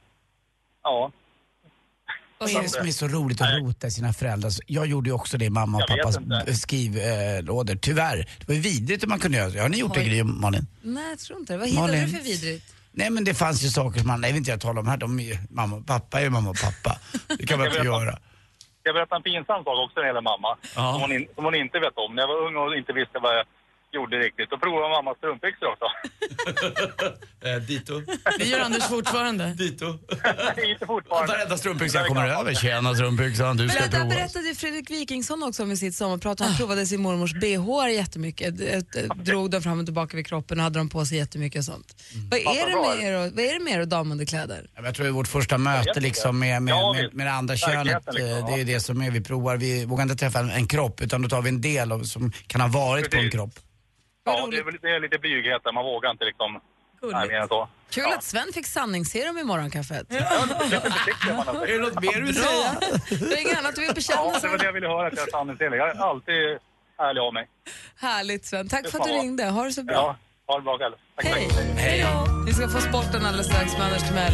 Ja. 0.84 1.12
Vad 2.40 2.50
är 2.50 2.62
det 2.62 2.70
som 2.70 2.88
är 2.88 2.92
så 2.92 3.08
roligt 3.08 3.42
att 3.42 3.60
rota 3.60 3.88
i 3.88 3.92
sina 3.92 4.14
föräldrar? 4.14 4.52
Jag 4.68 4.86
gjorde 4.86 5.10
ju 5.10 5.14
också 5.14 5.38
det 5.38 5.46
i 5.46 5.50
mamma 5.50 5.78
och 5.78 5.88
pappas 5.88 6.18
skrivlådor. 6.62 7.76
Tyvärr. 7.76 8.18
Det 8.18 8.48
var 8.48 8.56
ju 8.56 8.62
vidrigt 8.62 9.04
hur 9.04 9.08
man 9.08 9.20
kunde 9.20 9.38
göra. 9.38 9.62
Har 9.62 9.70
ni 9.70 9.78
gjort 9.78 9.94
det 9.94 10.00
Oj. 10.00 10.10
Gry 10.10 10.22
och 10.22 10.26
Malin? 10.26 10.68
Nej, 10.82 11.10
jag 11.10 11.20
tror 11.20 11.40
inte 11.40 11.54
det. 11.54 11.58
Vad 11.60 11.68
hittade 11.68 11.88
Malin. 11.88 12.06
du 12.06 12.18
för 12.18 12.24
vidrigt? 12.24 12.76
Nej 12.92 13.10
men 13.10 13.24
det 13.24 13.34
fanns 13.34 13.64
ju 13.64 13.70
saker 13.70 14.00
som 14.00 14.08
man, 14.08 14.22
nej 14.22 14.32
vill 14.32 14.38
inte 14.38 14.52
jag 14.52 14.62
tala 14.62 14.80
om 14.80 14.88
här, 14.88 14.98
de 14.98 15.20
är 15.20 15.24
ju, 15.24 15.38
mamma 15.50 15.76
och 15.76 15.86
pappa 15.86 16.20
är 16.20 16.24
ju 16.24 16.30
mamma 16.30 16.50
och 16.50 16.62
pappa. 16.68 17.00
Det 17.38 17.46
kan 17.46 17.58
man 17.60 17.68
inte 17.68 17.80
göra. 17.80 18.12
Ska 18.12 18.22
jag 18.84 18.96
berätta 18.96 19.16
en 19.16 19.24
pinsam 19.24 19.64
sak 19.64 19.78
också 19.86 19.96
när 19.96 20.02
det 20.04 20.08
gäller 20.08 20.22
mamma? 20.22 20.52
Ja. 20.76 20.94
Som, 20.94 21.02
hon 21.02 21.12
in, 21.12 21.28
som 21.36 21.44
hon 21.46 21.56
inte 21.56 21.80
vet 21.80 21.98
om. 22.04 22.16
När 22.16 22.22
jag 22.24 22.28
var 22.34 22.40
ung 22.48 22.56
och 22.56 22.76
inte 22.82 22.94
visste 22.94 23.18
vad 23.26 23.32
jag 23.38 23.46
gjorde 23.92 24.16
riktigt. 24.18 24.50
Då 24.50 24.58
provade 24.58 24.82
jag 24.86 24.92
mammas 24.98 25.18
strumpbyxor 25.18 25.68
också. 25.74 25.86
Eh, 27.42 27.56
dito. 27.62 28.02
Det 28.40 28.46
gör 28.46 28.60
Anders 28.60 28.84
fortfarande. 28.88 29.54
Dito. 29.54 29.86
inte 30.70 30.86
fortfarande. 30.86 31.34
Varenda 31.34 31.58
strumpbyxa 31.58 31.98
jag 31.98 32.08
kommer 32.08 32.28
över. 32.28 32.54
Tjena 32.54 32.96
strumpbyxan, 32.96 33.58
du 33.58 33.70
ska 33.70 33.84
prova. 33.90 34.06
berättade 34.06 34.56
Fredrik 34.56 34.90
Wikingsson 34.92 35.44
också 35.44 35.64
om 35.64 35.72
i 35.72 35.78
sitt 35.78 35.96
sommarprat. 35.96 36.40
Han 36.40 36.56
provade 36.58 36.86
sin 36.86 37.02
mormors 37.02 37.34
bh 37.34 37.90
jättemycket. 37.94 38.58
D- 38.58 38.82
d- 38.94 39.08
Drog 39.16 39.52
dem 39.52 39.62
fram 39.62 39.80
och 39.80 39.86
tillbaka 39.86 40.18
vid 40.18 40.28
kroppen 40.28 40.58
och 40.58 40.64
hade 40.64 40.80
dem 40.80 40.90
på 40.90 41.06
sig 41.06 41.18
jättemycket 41.18 41.60
och 41.60 41.66
sånt. 41.66 42.02
Vad, 42.32 42.40
är 42.40 42.46
det 42.70 42.76
med 43.00 43.10
er 43.10 43.14
vad 43.36 43.40
är 43.46 43.54
det 43.54 43.60
med 43.64 43.74
er 43.74 43.80
och 43.80 43.88
damunderkläder? 43.88 44.70
Jag 44.76 44.96
tror 44.96 45.04
det 45.04 45.10
är 45.10 45.14
vårt 45.14 45.28
första 45.28 45.58
möte 45.58 46.00
liksom 46.00 46.40
med, 46.40 46.62
med, 46.64 46.76
med, 46.96 47.14
med 47.14 47.28
det 47.28 47.32
andra 47.32 47.56
könet. 47.58 48.04
Liksom, 48.12 48.26
eh. 48.38 48.46
Det 48.48 48.54
är 48.54 48.58
ju 48.58 48.64
det 48.64 48.80
som 48.80 49.02
är, 49.02 49.12
vi 49.12 49.22
provar, 49.22 49.58
vi 49.58 49.86
vågar 49.86 50.04
inte 50.04 50.16
träffa 50.16 50.40
en, 50.40 50.50
en 50.50 50.68
kropp 50.68 51.02
utan 51.02 51.22
då 51.22 51.30
tar 51.30 51.42
vi 51.42 51.50
en 51.50 51.62
del 51.62 51.92
av, 51.92 52.04
som 52.04 52.32
kan 52.48 52.62
ha 52.62 52.68
varit 52.68 53.12
på 53.12 53.18
en 53.18 53.32
kropp. 53.32 53.54
Ja, 54.38 54.48
det 54.52 54.58
är, 54.58 54.64
väl- 54.64 54.78
det 54.82 54.90
är 54.96 55.00
lite 55.00 55.18
blyghet 55.18 55.62
där. 55.64 55.72
Man 55.72 55.86
vågar 55.86 56.12
inte 56.12 56.26
liksom... 56.26 56.60
Nej, 57.02 57.28
mer 57.28 57.36
än 57.36 57.48
så. 57.48 57.68
Kul 57.90 58.06
att 58.06 58.24
Sven 58.24 58.54
fick 58.54 58.66
sanningsserum 58.68 59.38
i 59.38 59.44
morgonkaffet. 59.44 60.12
Är 60.14 61.68
det 61.68 61.78
något 61.80 62.02
mer 62.04 62.14
du 62.20 62.26
vill 62.26 62.36
säga? 62.36 62.72
Det 63.10 63.34
är 63.38 63.42
inget 63.42 63.58
annat 63.58 63.76
du 63.76 63.82
vill 63.82 63.94
bekänna 63.96 64.22
Ja, 64.34 64.40
det 64.42 64.48
var 64.48 64.58
det 64.58 64.66
jag 64.66 64.74
ville 64.74 64.88
höra. 64.88 65.08
Att 65.08 65.18
jag 65.18 65.28
är 65.28 65.32
sanningsenlig. 65.32 65.78
Jag 65.78 65.90
är 65.90 66.02
alltid 66.10 66.58
ärlig 67.00 67.22
av 67.22 67.34
mig. 67.34 67.48
Härligt 68.00 68.46
Sven. 68.46 68.70
Tack 68.70 68.90
för 68.90 69.00
att 69.00 69.06
du 69.08 69.12
ringde. 69.12 69.44
Ha 69.46 69.64
det 69.64 69.72
så 69.72 69.84
bra. 69.84 69.96
Ja, 69.96 70.16
ha 70.48 70.56
det 70.60 70.64
bra 70.64 70.78
själv. 70.78 70.94
Tack, 71.16 71.26
Hej. 71.26 71.48
tack. 71.50 71.66
Hej. 71.78 72.06
Vi 72.46 72.54
ska 72.54 72.68
få 72.68 72.80
sporten 72.82 73.26
alldeles 73.26 73.48
strax 73.48 73.78
med 73.78 73.82
Anders 73.88 74.08
Timell. 74.08 74.34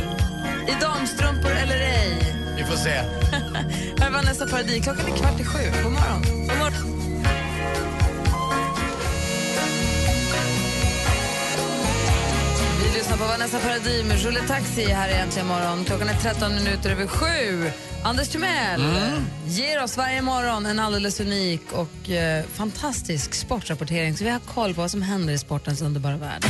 I 0.68 0.82
damstrumpor 0.82 1.52
eller 1.52 1.76
ej? 1.76 2.34
Vi 2.58 2.64
får 2.64 2.76
se. 2.76 2.90
Här 4.00 4.08
är 4.08 4.12
Vanessa 4.12 4.48
Paradis. 4.48 4.84
Klockan 4.84 5.06
är 5.06 5.18
kvart 5.18 5.40
i 5.40 5.46
sju. 5.46 5.84
God 5.84 5.92
morgon. 5.92 6.22
God 6.48 6.58
morgon. 6.58 6.95
Lyssnar 13.06 13.28
på 13.28 13.32
Vanessa 13.32 13.60
Paradis 13.60 14.06
med 14.06 14.18
Julie 14.18 14.48
Taxi 14.48 14.86
här 14.86 15.10
i 15.10 15.14
Äntligen 15.14 15.48
morgon. 15.48 15.86
Klockan 15.86 16.10
är 16.10 16.14
13 16.14 16.56
minuter 16.56 16.92
över 16.92 17.08
sju. 17.08 17.72
Anders 18.04 18.30
Timell 18.30 18.82
ger 19.46 19.84
oss 19.84 19.98
varje 19.98 20.22
morgon 20.22 20.66
en 20.66 20.80
alldeles 20.80 21.20
unik 21.20 21.62
och 21.72 22.10
eh, 22.10 22.46
fantastisk 22.46 23.34
sportrapportering 23.34 24.18
så 24.18 24.24
vi 24.24 24.30
har 24.30 24.40
koll 24.40 24.74
på 24.74 24.82
vad 24.82 24.92
som 24.92 25.02
händer 25.02 25.34
i 25.34 25.38
sportens 25.38 25.82
underbara 25.82 26.18
värld. 26.18 26.46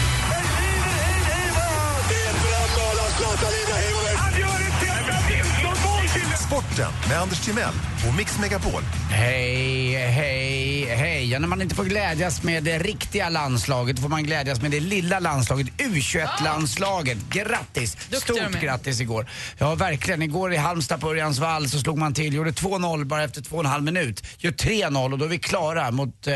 Sporten 6.56 6.92
med 7.10 7.22
Anders 7.22 7.46
Timell 7.46 7.74
och 8.08 8.16
Mix 8.18 8.40
Megapol. 8.40 8.82
Hej, 9.12 9.96
hej, 9.96 10.86
hej. 10.86 11.32
Ja, 11.32 11.40
när 11.40 11.48
man 11.48 11.62
inte 11.62 11.76
får 11.76 11.84
glädjas 11.84 12.44
med 12.44 12.64
det 12.64 12.80
riktiga 12.80 13.30
landslaget 13.30 14.00
får 14.00 14.10
man 14.10 14.24
glädjas 14.24 14.62
med 14.62 14.72
det 14.72 14.80
lilla 14.80 15.20
landslaget, 15.20 15.68
U21-landslaget. 15.68 17.18
Grattis! 17.30 17.96
Duktiga 17.96 18.50
Stort 18.50 18.62
grattis 18.62 19.02
igår. 19.02 19.30
Ja, 19.58 19.76
verkligen. 19.76 20.22
Igår 20.22 20.54
i 20.54 20.58
Halmstad 20.58 21.02
på 21.02 21.10
Örjansvall 21.10 21.70
så 21.70 21.80
slog 21.80 21.98
man 21.98 22.14
till, 22.14 22.34
gjorde 22.34 22.52
2-0 22.52 23.06
bara 23.06 23.24
efter 23.24 23.42
två 23.42 23.56
och 23.56 23.64
en 23.64 23.72
halv 23.72 23.84
minut. 23.84 24.24
Gör 24.38 24.52
3-0 24.52 25.12
och 25.12 25.20
då 25.20 25.26
är 25.26 25.30
vi 25.30 25.40
klara 25.40 25.92
mot 25.92 26.28
eh, 26.28 26.36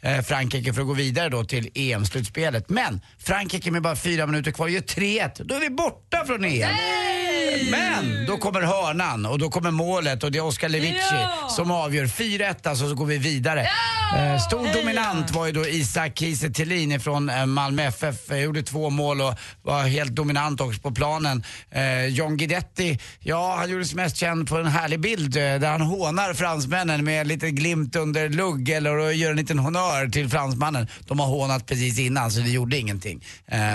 eh, 0.00 0.22
Frankrike 0.22 0.72
för 0.72 0.80
att 0.80 0.86
gå 0.86 0.94
vidare 0.94 1.28
då 1.28 1.44
till 1.44 1.70
EM-slutspelet. 1.74 2.68
Men 2.68 3.00
Frankrike 3.18 3.70
med 3.70 3.82
bara 3.82 3.96
fyra 3.96 4.26
minuter 4.26 4.52
kvar 4.52 4.68
gör 4.68 4.80
3-1. 4.80 5.44
Då 5.44 5.54
är 5.54 5.60
vi 5.60 5.70
borta 5.70 6.24
från 6.26 6.44
EM. 6.44 6.76
Men 7.70 8.26
då 8.26 8.36
kommer 8.36 8.62
hörnan 8.62 9.26
och 9.26 9.38
då 9.38 9.50
kommer 9.50 9.70
målet 9.70 10.24
och 10.24 10.32
det 10.32 10.38
är 10.38 10.44
Oscar 10.44 10.68
Levici 10.68 10.98
Ja! 11.10 11.48
som 11.48 11.70
avgör. 11.70 12.06
4-1 12.06 12.68
alltså 12.68 12.88
så 12.88 12.94
går 12.94 13.06
vi 13.06 13.18
vidare. 13.18 13.68
Eh, 14.16 14.38
stor 14.38 14.72
dominant 14.74 15.30
var 15.30 15.46
ju 15.46 15.52
då 15.52 15.66
Isak 15.66 16.18
Kiese 16.18 16.50
Thelin 16.50 17.00
från 17.00 17.30
eh, 17.30 17.46
Malmö 17.46 17.82
FF. 17.82 18.30
Eh, 18.30 18.38
gjorde 18.38 18.62
två 18.62 18.90
mål 18.90 19.20
och 19.20 19.34
var 19.62 19.82
helt 19.82 20.12
dominant 20.12 20.60
också 20.60 20.80
på 20.80 20.90
planen. 20.90 21.44
John 22.08 22.36
Guidetti, 22.36 22.98
ja 23.20 23.56
han 23.58 23.70
gjorde 23.70 23.84
sig 23.84 23.96
mest 23.96 24.16
känd 24.16 24.48
på 24.48 24.56
en 24.56 24.66
härlig 24.66 25.00
bild 25.00 25.30
där 25.32 25.66
han 25.70 25.80
hånar 25.80 26.34
fransmännen 26.34 27.04
med 27.04 27.26
lite 27.26 27.50
glimt 27.50 27.96
under 27.96 28.28
lugg 28.28 28.68
eller 28.68 28.96
och 28.96 29.14
gör 29.14 29.30
en 29.30 29.36
liten 29.36 29.58
honör 29.58 30.08
till 30.08 30.28
fransmannen. 30.28 30.88
De 31.00 31.20
har 31.20 31.26
hånat 31.26 31.66
precis 31.66 31.98
innan 31.98 32.30
så 32.30 32.40
det 32.40 32.50
gjorde 32.50 32.76
ingenting. 32.78 33.24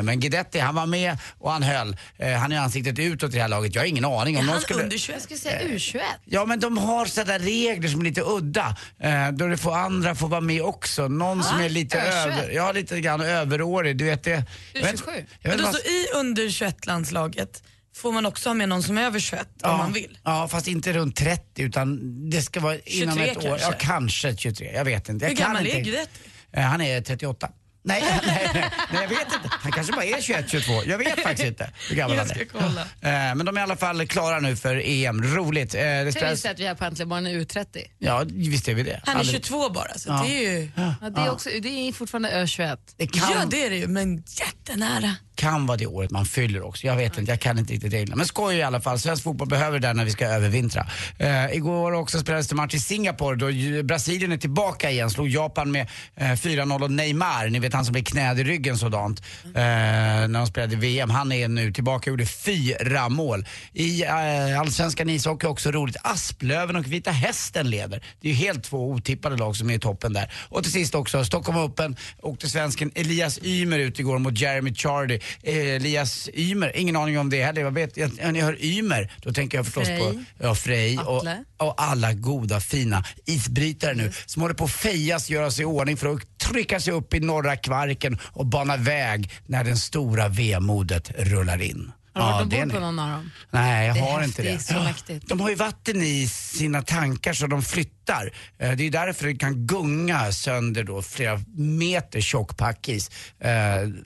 Men 0.03 0.19
Guidetti 0.19 0.59
han 0.59 0.75
var 0.75 0.85
med 0.85 1.17
och 1.39 1.51
han 1.51 1.63
höll. 1.63 1.97
Han 2.39 2.51
är 2.51 2.59
ansiktet 2.59 2.99
utåt 2.99 3.29
i 3.31 3.35
det 3.35 3.41
här 3.41 3.47
laget. 3.47 3.64
Jag 3.73 3.81
har 3.81 3.85
ingen 3.87 4.05
aning 4.05 4.37
om 4.37 4.45
någon 4.45 4.61
skulle... 4.61 4.83
Jag 4.83 5.21
skulle 5.21 5.39
säga 5.39 5.61
U21. 5.61 6.01
Ja 6.25 6.45
men 6.45 6.59
de 6.59 6.77
har 6.77 7.05
sådana 7.05 7.37
regler 7.39 7.89
som 7.89 7.99
är 7.99 8.03
lite 8.03 8.21
udda. 8.21 8.77
Eh, 8.99 9.31
då 9.31 9.47
det 9.47 9.57
får 9.57 9.75
andra 9.77 10.15
får 10.15 10.27
vara 10.27 10.41
med 10.41 10.61
också. 10.61 11.07
Någon 11.07 11.43
som 11.43 11.59
är 11.59 11.69
lite 11.69 11.97
Ö21. 11.97 12.27
över, 12.27 12.49
ja 12.49 12.71
lite 12.71 13.01
grann 13.01 13.21
överårig. 13.21 13.97
Du 13.97 14.05
vet 14.05 14.23
det. 14.23 14.43
Jag 14.73 14.81
vet- 14.81 14.95
U27. 14.95 15.25
Jag 15.41 15.49
Men 15.49 15.65
då 15.65 15.71
så 15.73 15.77
i 15.79 16.07
under 16.15 16.43
21-landslaget 16.43 17.63
får 17.95 18.11
man 18.11 18.25
också 18.25 18.49
ha 18.49 18.53
med 18.53 18.69
någon 18.69 18.83
som 18.83 18.97
är 18.97 19.03
över 19.03 19.19
21 19.19 19.47
om 19.63 19.77
man 19.77 19.93
vill. 19.93 20.17
Ja, 20.23 20.47
fast 20.47 20.67
inte 20.67 20.93
runt 20.93 21.15
30 21.15 21.61
utan 21.61 21.99
det 22.29 22.41
ska 22.41 22.59
vara 22.59 22.77
inom 22.85 23.15
23 23.15 23.29
ett 23.31 23.37
år. 23.37 23.41
kanske? 23.41 23.67
Ja, 23.67 23.73
kanske 23.79 24.35
23. 24.37 24.71
Jag 24.75 24.85
vet 24.85 25.09
inte. 25.09 25.25
Jag 25.25 25.29
Hur 25.29 25.37
kan 25.37 25.45
gammal 25.47 25.65
inte. 25.67 25.79
är 25.79 25.83
Guidetti? 25.83 26.19
Eh, 26.51 26.63
Han 26.63 26.81
är 26.81 27.01
38. 27.01 27.49
Nej, 27.85 28.03
nej, 28.03 28.21
nej, 28.53 28.71
nej, 28.91 29.01
jag 29.01 29.07
vet 29.09 29.19
inte. 29.33 29.49
Han 29.61 29.71
kanske 29.71 29.93
bara 29.93 30.05
är 30.05 30.21
21, 30.21 30.49
22. 30.49 30.83
Jag 30.85 30.97
vet 30.97 31.19
faktiskt 31.23 31.47
inte 31.47 31.69
hur 31.89 31.95
gammal 31.95 32.17
Jag 32.17 32.23
han 32.25 32.31
är. 32.41 32.45
kolla. 32.51 32.81
Eh, 32.81 33.35
Men 33.35 33.45
de 33.45 33.57
är 33.57 33.61
i 33.61 33.63
alla 33.63 33.75
fall 33.77 34.07
klara 34.07 34.39
nu 34.39 34.55
för 34.55 34.81
EM. 34.85 35.23
Roligt. 35.23 35.75
Eh, 35.75 35.81
Det 35.81 36.11
spelas... 36.15 36.45
att 36.45 36.59
vi 36.59 36.65
Äntligen 36.65 37.07
morgon 37.09 37.27
är 37.27 37.33
U30. 37.39 37.65
Ja, 37.97 38.23
visst 38.27 38.67
är 38.67 38.73
vi 38.73 38.83
det. 38.83 39.01
Han 39.05 39.15
är 39.15 39.19
Aldrig- 39.19 39.45
22 39.45 39.69
bara 39.69 39.93
så 39.97 40.09
Ja. 40.09 40.23
det 40.27 40.45
är 40.45 40.51
ju... 40.51 40.69
Ja, 40.75 41.09
det, 41.09 41.21
är 41.21 41.31
också, 41.31 41.49
det 41.61 41.69
är 41.69 41.93
fortfarande 41.93 42.29
Ö21. 42.31 42.77
Det 42.97 43.07
kan, 43.07 43.29
Ja 43.31 43.45
det 43.49 43.65
är 43.65 43.69
det 43.69 43.75
ju 43.77 43.87
men 43.87 44.23
jättenära 44.27 45.15
kan 45.35 45.65
vara 45.65 45.77
det 45.77 45.87
året 45.87 46.11
man 46.11 46.25
fyller 46.25 46.63
också. 46.63 46.87
Jag 46.87 46.95
vet 46.95 47.17
inte, 47.17 47.31
jag 47.31 47.39
kan 47.39 47.59
inte 47.59 47.73
riktigt 47.73 47.93
reglerna. 47.93 48.15
Men 48.15 48.25
skoj 48.25 48.55
i 48.55 48.63
alla 48.63 48.81
fall. 48.81 48.99
Svensk 48.99 49.23
fotboll 49.23 49.47
behöver 49.47 49.79
det 49.79 49.87
där 49.87 49.93
när 49.93 50.05
vi 50.05 50.11
ska 50.11 50.25
övervintra. 50.25 50.87
Eh, 51.17 51.55
igår 51.55 51.91
också 51.91 52.19
spelades 52.19 52.47
det 52.47 52.55
match 52.55 52.73
i 52.73 52.79
Singapore 52.79 53.35
då 53.35 53.83
Brasilien 53.83 54.31
är 54.31 54.37
tillbaka 54.37 54.91
igen. 54.91 55.09
Slog 55.09 55.29
Japan 55.29 55.71
med 55.71 55.87
eh, 56.15 56.25
4-0 56.25 56.83
och 56.83 56.91
Neymar, 56.91 57.49
ni 57.49 57.59
vet 57.59 57.73
han 57.73 57.85
som 57.85 57.93
blev 57.93 58.03
knäd 58.03 58.39
i 58.39 58.43
ryggen 58.43 58.77
sådant. 58.77 59.19
Eh, 59.45 59.51
när 59.53 60.39
de 60.39 60.47
spelade 60.47 60.75
VM. 60.75 61.09
Han 61.09 61.31
är 61.31 61.47
nu 61.47 61.73
tillbaka 61.73 62.01
och 62.03 62.07
gjorde 62.13 62.25
fyra 62.25 63.09
mål. 63.09 63.45
I 63.73 64.03
eh, 64.03 64.59
Allsvenskan 64.59 65.09
ishockey 65.09 65.47
också 65.47 65.71
roligt. 65.71 65.97
Asplöven 66.01 66.75
och 66.75 66.87
Vita 66.87 67.11
Hästen 67.11 67.69
leder. 67.69 68.03
Det 68.21 68.29
är 68.29 68.33
ju 68.33 68.37
helt 68.37 68.63
två 68.63 68.91
otippade 68.91 69.37
lag 69.37 69.55
som 69.55 69.69
är 69.69 69.73
i 69.73 69.79
toppen 69.79 70.13
där. 70.13 70.31
Och 70.49 70.63
till 70.63 70.71
sist 70.71 70.95
också, 70.95 71.25
Stockholm 71.25 71.57
Open 71.57 71.95
åkte 72.21 72.49
svensken 72.49 72.91
Elias 72.95 73.39
Ymer 73.43 73.79
ut 73.79 73.99
igår 73.99 74.19
mot 74.19 74.39
Jeremy 74.39 74.73
Chardy. 74.75 75.19
Eh, 75.43 75.75
Elias 75.75 76.29
Ymer, 76.33 76.71
ingen 76.75 76.95
aning 76.95 77.19
om 77.19 77.29
det 77.29 77.43
heller. 77.43 77.61
Jag 77.61 77.71
vet, 77.71 77.97
jag, 77.97 78.11
när 78.17 78.39
jag 78.39 78.45
hör 78.45 78.65
Ymer, 78.65 79.11
då 79.21 79.33
tänker 79.33 79.57
jag 79.57 79.65
förstås 79.65 79.87
Frej. 79.87 79.99
på 79.99 80.23
ja, 80.39 80.55
Frej 80.55 80.99
och, 80.99 81.23
och 81.57 81.81
alla 81.81 82.13
goda 82.13 82.59
fina 82.59 83.03
isbrytare 83.25 83.93
nu 83.93 84.11
som 84.25 84.41
håller 84.41 84.55
på 84.55 84.63
att 84.63 84.71
fejas, 84.71 85.29
göra 85.29 85.51
sig 85.51 85.63
i 85.63 85.65
ordning 85.65 85.97
för 85.97 86.13
att 86.13 86.37
trycka 86.37 86.79
sig 86.79 86.93
upp 86.93 87.13
i 87.13 87.19
norra 87.19 87.55
Kvarken 87.55 88.19
och 88.23 88.45
bana 88.45 88.77
väg 88.77 89.31
när 89.45 89.63
den 89.63 89.77
stora 89.77 90.27
vemodet 90.27 91.11
rullar 91.17 91.61
in. 91.61 91.91
Har 92.15 92.27
du 92.27 92.33
varit 92.37 92.49
det 92.49 92.61
ombord 92.61 92.73
på 92.73 92.79
någon 92.79 92.99
av 92.99 93.09
dem? 93.09 93.31
Nej, 93.51 93.87
jag 93.87 93.95
Det 93.95 93.99
har 94.01 94.23
inte 94.23 94.41
det. 94.43 94.71
mäktigt. 94.83 95.27
De 95.29 95.39
har 95.39 95.49
ju 95.49 95.55
vatten 95.55 96.01
i 96.01 96.27
sina 96.27 96.81
tankar 96.81 97.33
så 97.33 97.47
de 97.47 97.61
flyttar. 97.63 98.31
Eh, 98.59 98.71
Det 98.71 98.83
är 98.83 98.91
därför 98.91 99.27
det 99.27 99.35
kan 99.35 99.67
gunga 99.67 100.31
sönder 100.31 100.83
då 100.83 101.01
flera 101.01 101.39
meter 101.57 102.21
tjock 102.21 102.57
packis. 102.57 103.09
Eh, 103.39 103.51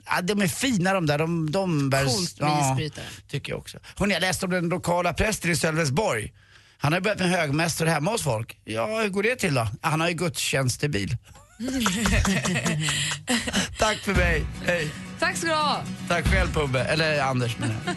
ja, 0.06 0.20
De 0.22 0.42
är 0.42 0.48
fina 0.48 0.92
de 0.94 1.06
där. 1.06 1.18
De, 1.18 1.50
de 1.52 1.90
bär, 1.90 2.04
Coolt 2.04 2.40
med 2.40 2.70
isbrytare. 2.72 3.04
tycker 3.28 3.52
jag 3.52 3.58
också. 3.58 3.78
Hörrni, 3.96 4.14
jag 4.14 4.20
läste 4.20 4.46
om 4.46 4.52
den 4.52 4.68
lokala 4.68 5.12
prästen 5.12 5.50
i 5.50 5.56
Sölvesborg. 5.56 6.32
Han 6.78 6.92
har 6.92 7.00
börjat 7.00 7.18
med 7.18 7.30
högmästare 7.30 7.88
hemma 7.90 8.10
hos 8.10 8.22
folk. 8.22 8.56
Ja, 8.64 9.00
hur 9.00 9.08
går 9.08 9.22
det 9.22 9.36
till 9.36 9.54
då? 9.54 9.68
Han 9.80 10.00
har 10.00 10.08
ju 10.08 10.14
gudstjänstebil. 10.14 11.16
Tack 13.78 13.98
för 13.98 14.14
mig. 14.14 14.44
Hej. 14.66 14.88
Tack 15.20 15.36
ska 15.36 15.46
du 15.46 15.54
ha. 15.54 15.82
Tack 16.08 16.26
själv 16.26 16.54
Pubbe. 16.54 16.80
Eller 16.80 17.22
Anders 17.22 17.58
menar 17.58 17.74
jag. 17.86 17.94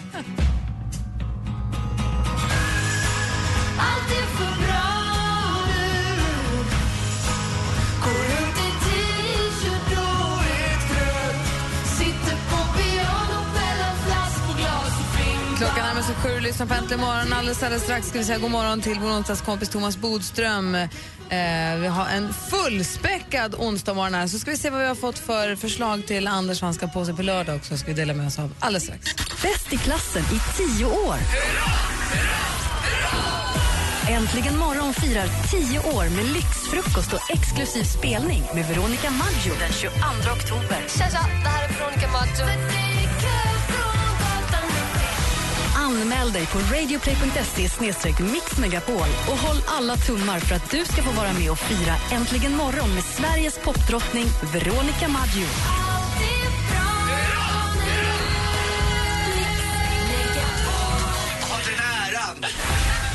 Allt 3.79 4.11
är 4.11 4.25
för 4.37 4.65
bra 4.65 4.92
Klockan 15.63 15.85
närmar 15.85 16.01
sig 16.01 16.35
och 16.35 16.41
lyssnar 16.41 16.65
på 16.65 16.73
Äntligen 16.73 16.99
morgon. 16.99 17.33
Alldeles, 17.33 17.63
alldeles 17.63 17.83
strax 17.83 18.07
ska 18.07 18.19
vi 18.19 18.25
säga 18.25 18.37
god 18.37 18.51
morgon 18.51 18.81
till 18.81 18.99
vår 18.99 19.09
onsdagskompis 19.09 19.69
Thomas 19.69 19.97
Bodström. 19.97 20.75
Eh, 20.75 20.89
vi 21.79 21.87
har 21.87 22.07
en 22.07 22.33
fullspäckad 22.33 23.55
onsdag 23.55 23.93
morgon 23.93 24.13
här. 24.13 24.27
Så 24.27 24.39
ska 24.39 24.51
vi 24.51 24.57
se 24.57 24.69
vad 24.69 24.81
vi 24.81 24.87
har 24.87 24.95
fått 24.95 25.19
för 25.19 25.55
förslag 25.55 26.07
till 26.07 26.27
Anders 26.27 26.61
vad 26.61 26.67
han 26.67 26.73
ska 26.73 26.87
på 26.87 27.05
sig 27.05 27.15
på 27.15 27.21
lördag 27.21 27.55
också. 27.55 27.77
Ska 27.77 27.87
vi 27.87 27.93
dela 27.93 28.13
med 28.13 28.27
oss 28.27 28.39
av 28.39 28.53
alldeles 28.59 28.83
strax. 28.83 29.15
Bäst 29.41 29.73
i 29.73 29.77
klassen 29.77 30.23
i 30.23 30.57
tio 30.57 30.85
år. 30.85 31.17
Äntligen 34.09 34.57
morgon 34.57 34.93
firar 34.93 35.27
tio 35.51 35.79
år 35.79 36.03
med 36.03 36.25
lyxfrukost 36.25 37.13
och 37.13 37.31
exklusiv 37.31 37.83
spelning 37.83 38.43
med 38.55 38.65
Veronica 38.65 39.09
Maggio 39.09 39.53
den 39.59 39.71
22 39.71 39.95
oktober. 40.35 40.85
Tja, 40.87 41.09
tja, 41.09 41.19
det 41.43 41.49
här 41.49 41.63
är 41.63 41.73
Veronica 41.73 42.07
Maggio. 42.11 42.92
Anmäl 45.83 46.31
dig 46.31 46.45
på 46.45 46.59
radioplay.se 46.59 48.23
mixmegapol 48.23 49.09
och 49.29 49.37
håll 49.37 49.61
alla 49.67 49.95
tummar 49.95 50.39
för 50.39 50.55
att 50.55 50.71
du 50.71 50.85
ska 50.85 51.03
få 51.03 51.11
vara 51.11 51.33
med 51.33 51.51
och 51.51 51.57
fira 51.57 51.95
Äntligen 52.11 52.55
morgon 52.55 52.93
med 52.93 53.03
Sveriges 53.03 53.59
popdrottning 53.59 54.25
Veronica 54.53 55.07
Maggio. 55.07 55.47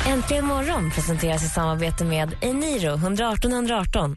Äntligen 0.07 0.47
morgon 0.47 0.91
presenteras 0.91 1.45
i 1.45 1.49
samarbete 1.49 2.05
med 2.05 2.37
Eniro 2.41 2.95
118 2.95 3.53
118. 3.53 4.17